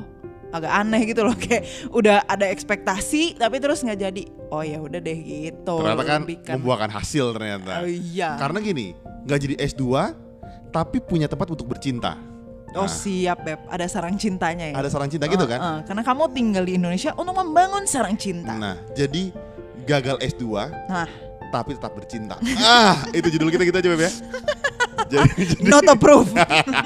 agak 0.49 0.71
aneh 0.71 1.03
gitu 1.05 1.21
loh, 1.21 1.35
kayak 1.43 1.67
udah 1.91 2.23
ada 2.25 2.47
ekspektasi 2.47 3.35
tapi 3.35 3.59
terus 3.59 3.83
nggak 3.83 3.99
jadi. 4.01 4.23
Oh 4.49 4.63
ya 4.63 4.79
udah 4.79 4.97
deh 4.97 5.19
gitu. 5.19 5.75
ternyata 5.83 6.03
kan 6.03 6.21
Lebih 6.23 6.37
membuahkan 6.47 6.89
hasil 6.89 7.35
ternyata 7.35 7.83
Oh 7.83 7.91
iya. 7.91 8.39
karena 8.39 8.57
gini 8.59 8.95
nggak 9.27 9.39
jadi 9.45 9.55
S2 9.61 9.83
tapi 10.71 11.03
punya 11.03 11.27
tempat 11.27 11.51
untuk 11.51 11.67
bercinta. 11.67 12.15
Oh 12.71 12.83
Nah, 12.83 12.91
siap 12.91 13.37
Beb, 13.41 13.59
ada 13.65 13.85
sarang 13.85 14.13
cintanya 14.13 14.69
ya. 14.69 14.75
ada 14.75 14.87
sarang 14.87 15.07
cinta 15.07 15.25
gitu 15.25 15.41
Eh, 15.41 15.49
kan? 15.49 15.59
eh, 15.59 15.79
karena 15.83 16.01
kamu 16.01 16.23
tinggal 16.29 16.63
di 16.63 16.73
Indonesia 16.75 17.11
untuk 17.13 17.33
membangun 17.33 17.83
sarang 17.83 18.13
cinta. 18.13 18.53
Nah, 18.53 18.77
jadi 18.91 19.33
gagal 19.83 20.21
S2 20.21 20.43
Nah, 20.85 21.09
tapi 21.49 21.73
tetap 21.73 21.91
bercinta. 21.91 22.37
ah, 22.59 23.01
itu 23.09 23.25
judul 23.31 23.49
kita 23.49 23.63
gitu 23.63 23.77
aja 23.77 23.89
Beb 23.89 24.01
ya. 24.01 24.11
jadi, 25.07 25.29
jadi, 25.51 25.65
not 25.65 25.81
approve. 25.83 26.29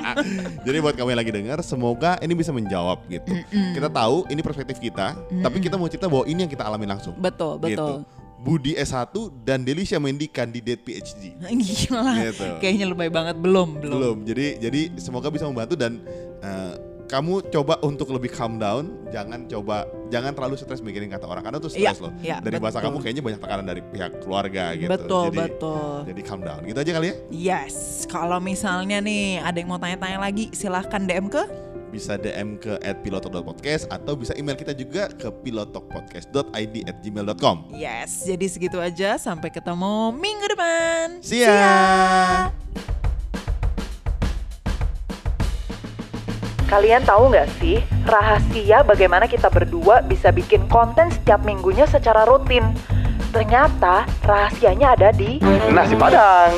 jadi 0.65 0.77
buat 0.79 0.93
kamu 0.93 1.09
yang 1.09 1.19
lagi 1.19 1.33
dengar, 1.33 1.57
semoga 1.59 2.15
ini 2.17 2.31
bisa 2.31 2.49
menjawab 2.49 3.03
gitu. 3.05 3.35
Kita 3.49 3.89
tahu 3.89 4.23
ini 4.27 4.39
perspektif 4.39 4.77
kita, 4.77 5.19
tapi 5.41 5.59
kita 5.59 5.75
mau 5.75 5.87
cerita 5.87 6.07
bahwa 6.07 6.23
ini 6.23 6.47
yang 6.47 6.51
kita 6.51 6.63
alami 6.63 6.85
langsung. 6.85 7.11
betul, 7.13 7.59
betul. 7.59 8.07
Gitu. 8.07 8.22
Budi 8.43 8.75
S1 8.75 9.15
dan 9.47 9.63
Delisha 9.63 9.95
Mendy 9.97 10.27
kandidat 10.27 10.83
PhD. 10.83 11.31
Gila. 11.63 12.27
Gitu. 12.27 12.45
Kayaknya 12.59 12.85
lebay 12.91 13.07
banget 13.07 13.39
belum, 13.39 13.79
belum. 13.79 13.95
Belum. 13.95 14.17
Jadi 14.27 14.59
jadi 14.59 14.81
semoga 14.99 15.31
bisa 15.31 15.47
membantu 15.47 15.79
dan 15.79 16.03
eh, 16.43 16.75
kamu 17.03 17.45
coba 17.51 17.77
untuk 17.85 18.09
lebih 18.09 18.33
calm 18.33 18.57
down, 18.57 18.89
jangan 19.13 19.45
coba 19.45 19.85
jangan 20.09 20.33
terlalu 20.33 20.55
stres 20.57 20.81
mikirin 20.81 21.07
kata 21.07 21.29
orang 21.29 21.45
karena 21.45 21.57
itu 21.61 21.69
Iya, 21.77 21.93
stres 21.93 21.99
loh. 22.01 22.11
iya, 22.19 22.37
dari 22.41 22.57
bahasa 22.57 22.81
betul. 22.81 22.89
kamu 22.89 22.97
kayaknya 23.05 23.23
banyak 23.23 23.39
tekanan 23.43 23.65
dari 23.69 23.81
pihak 23.85 24.11
keluarga 24.25 24.63
gitu. 24.73 24.89
Betul, 24.89 25.23
jadi, 25.29 25.37
betul. 25.45 25.95
Jadi 26.09 26.21
calm 26.25 26.41
down. 26.41 26.61
Gitu 26.65 26.79
aja 26.81 26.91
kali 26.97 27.07
ya. 27.07 27.15
Yes, 27.29 27.75
kalau 28.09 28.39
misalnya 28.41 28.97
nih 28.99 29.39
ada 29.39 29.55
yang 29.55 29.69
mau 29.69 29.77
tanya-tanya 29.77 30.19
lagi, 30.19 30.49
silahkan 30.51 30.99
DM 30.99 31.29
ke 31.29 31.43
Bisa 31.93 32.17
DM 32.17 32.57
ke 32.57 32.73
@pilotok.podcast 33.05 33.85
atau 33.85 34.17
bisa 34.17 34.33
email 34.33 34.57
kita 34.57 34.73
juga 34.73 35.13
ke 35.13 35.29
pilotokpodcast.id 35.29 36.89
at 36.89 36.97
gmail.com. 37.05 37.69
Yes, 37.77 38.25
jadi 38.25 38.49
segitu 38.49 38.81
aja. 38.81 39.21
Sampai 39.21 39.53
ketemu 39.53 40.09
minggu 40.17 40.49
depan. 40.49 41.21
See 41.21 41.45
ya. 41.45 42.49
Kalian 46.65 47.05
tahu 47.05 47.29
nggak 47.29 47.45
sih 47.61 47.77
rahasia 48.09 48.81
bagaimana 48.81 49.29
kita 49.29 49.53
berdua 49.53 50.01
bisa 50.01 50.33
bikin 50.33 50.65
konten 50.73 51.13
setiap 51.13 51.45
minggunya 51.45 51.85
secara 51.85 52.25
rutin? 52.25 52.73
Ternyata 53.29 54.09
rahasianya 54.25 54.97
ada 54.97 55.13
di 55.13 55.37
Nasi 55.69 55.93
Padang. 55.93 56.57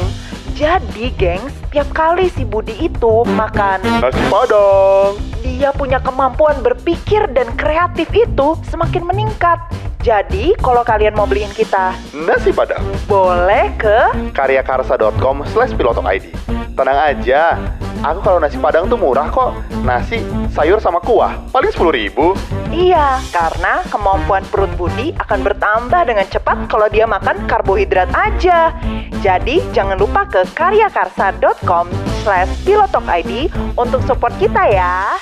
Jadi, 0.55 1.11
gengs, 1.19 1.51
tiap 1.75 1.91
kali 1.91 2.31
si 2.31 2.47
Budi 2.47 2.71
itu 2.87 3.27
makan, 3.35 3.83
Nasi 3.99 4.23
Padang. 4.31 5.19
dia 5.43 5.75
punya 5.75 5.99
kemampuan 5.99 6.63
berpikir 6.63 7.27
dan 7.35 7.51
kreatif 7.59 8.07
itu 8.15 8.55
semakin 8.71 9.03
meningkat. 9.03 9.59
Jadi, 10.05 10.53
kalau 10.61 10.85
kalian 10.85 11.17
mau 11.17 11.25
beliin 11.25 11.49
kita, 11.49 11.97
Nasi 12.13 12.53
Padang. 12.53 12.85
boleh 13.09 13.73
ke 13.73 14.29
karyakarsa.com 14.37 15.41
slash 15.49 15.73
ID. 15.73 16.29
Tenang 16.77 16.99
aja, 17.09 17.57
aku 18.05 18.21
kalau 18.21 18.37
nasi 18.37 18.61
padang 18.61 18.85
tuh 18.85 19.01
murah 19.01 19.33
kok. 19.33 19.57
Nasi, 19.81 20.21
sayur 20.53 20.77
sama 20.77 21.01
kuah, 21.01 21.41
paling 21.49 21.73
10 21.73 21.89
ribu. 21.89 22.37
Iya, 22.69 23.17
karena 23.33 23.81
kemampuan 23.89 24.45
perut 24.53 24.69
Budi 24.77 25.09
akan 25.17 25.41
bertambah 25.41 26.01
dengan 26.05 26.29
cepat 26.29 26.69
kalau 26.69 26.85
dia 26.85 27.09
makan 27.09 27.49
karbohidrat 27.49 28.13
aja. 28.13 28.77
Jadi, 29.25 29.65
jangan 29.73 29.97
lupa 29.97 30.29
ke 30.29 30.45
karyakarsa.com 30.53 31.89
slash 32.21 32.53
pilotokid 32.61 33.49
untuk 33.73 34.05
support 34.05 34.37
kita 34.37 34.69
ya. 34.69 35.17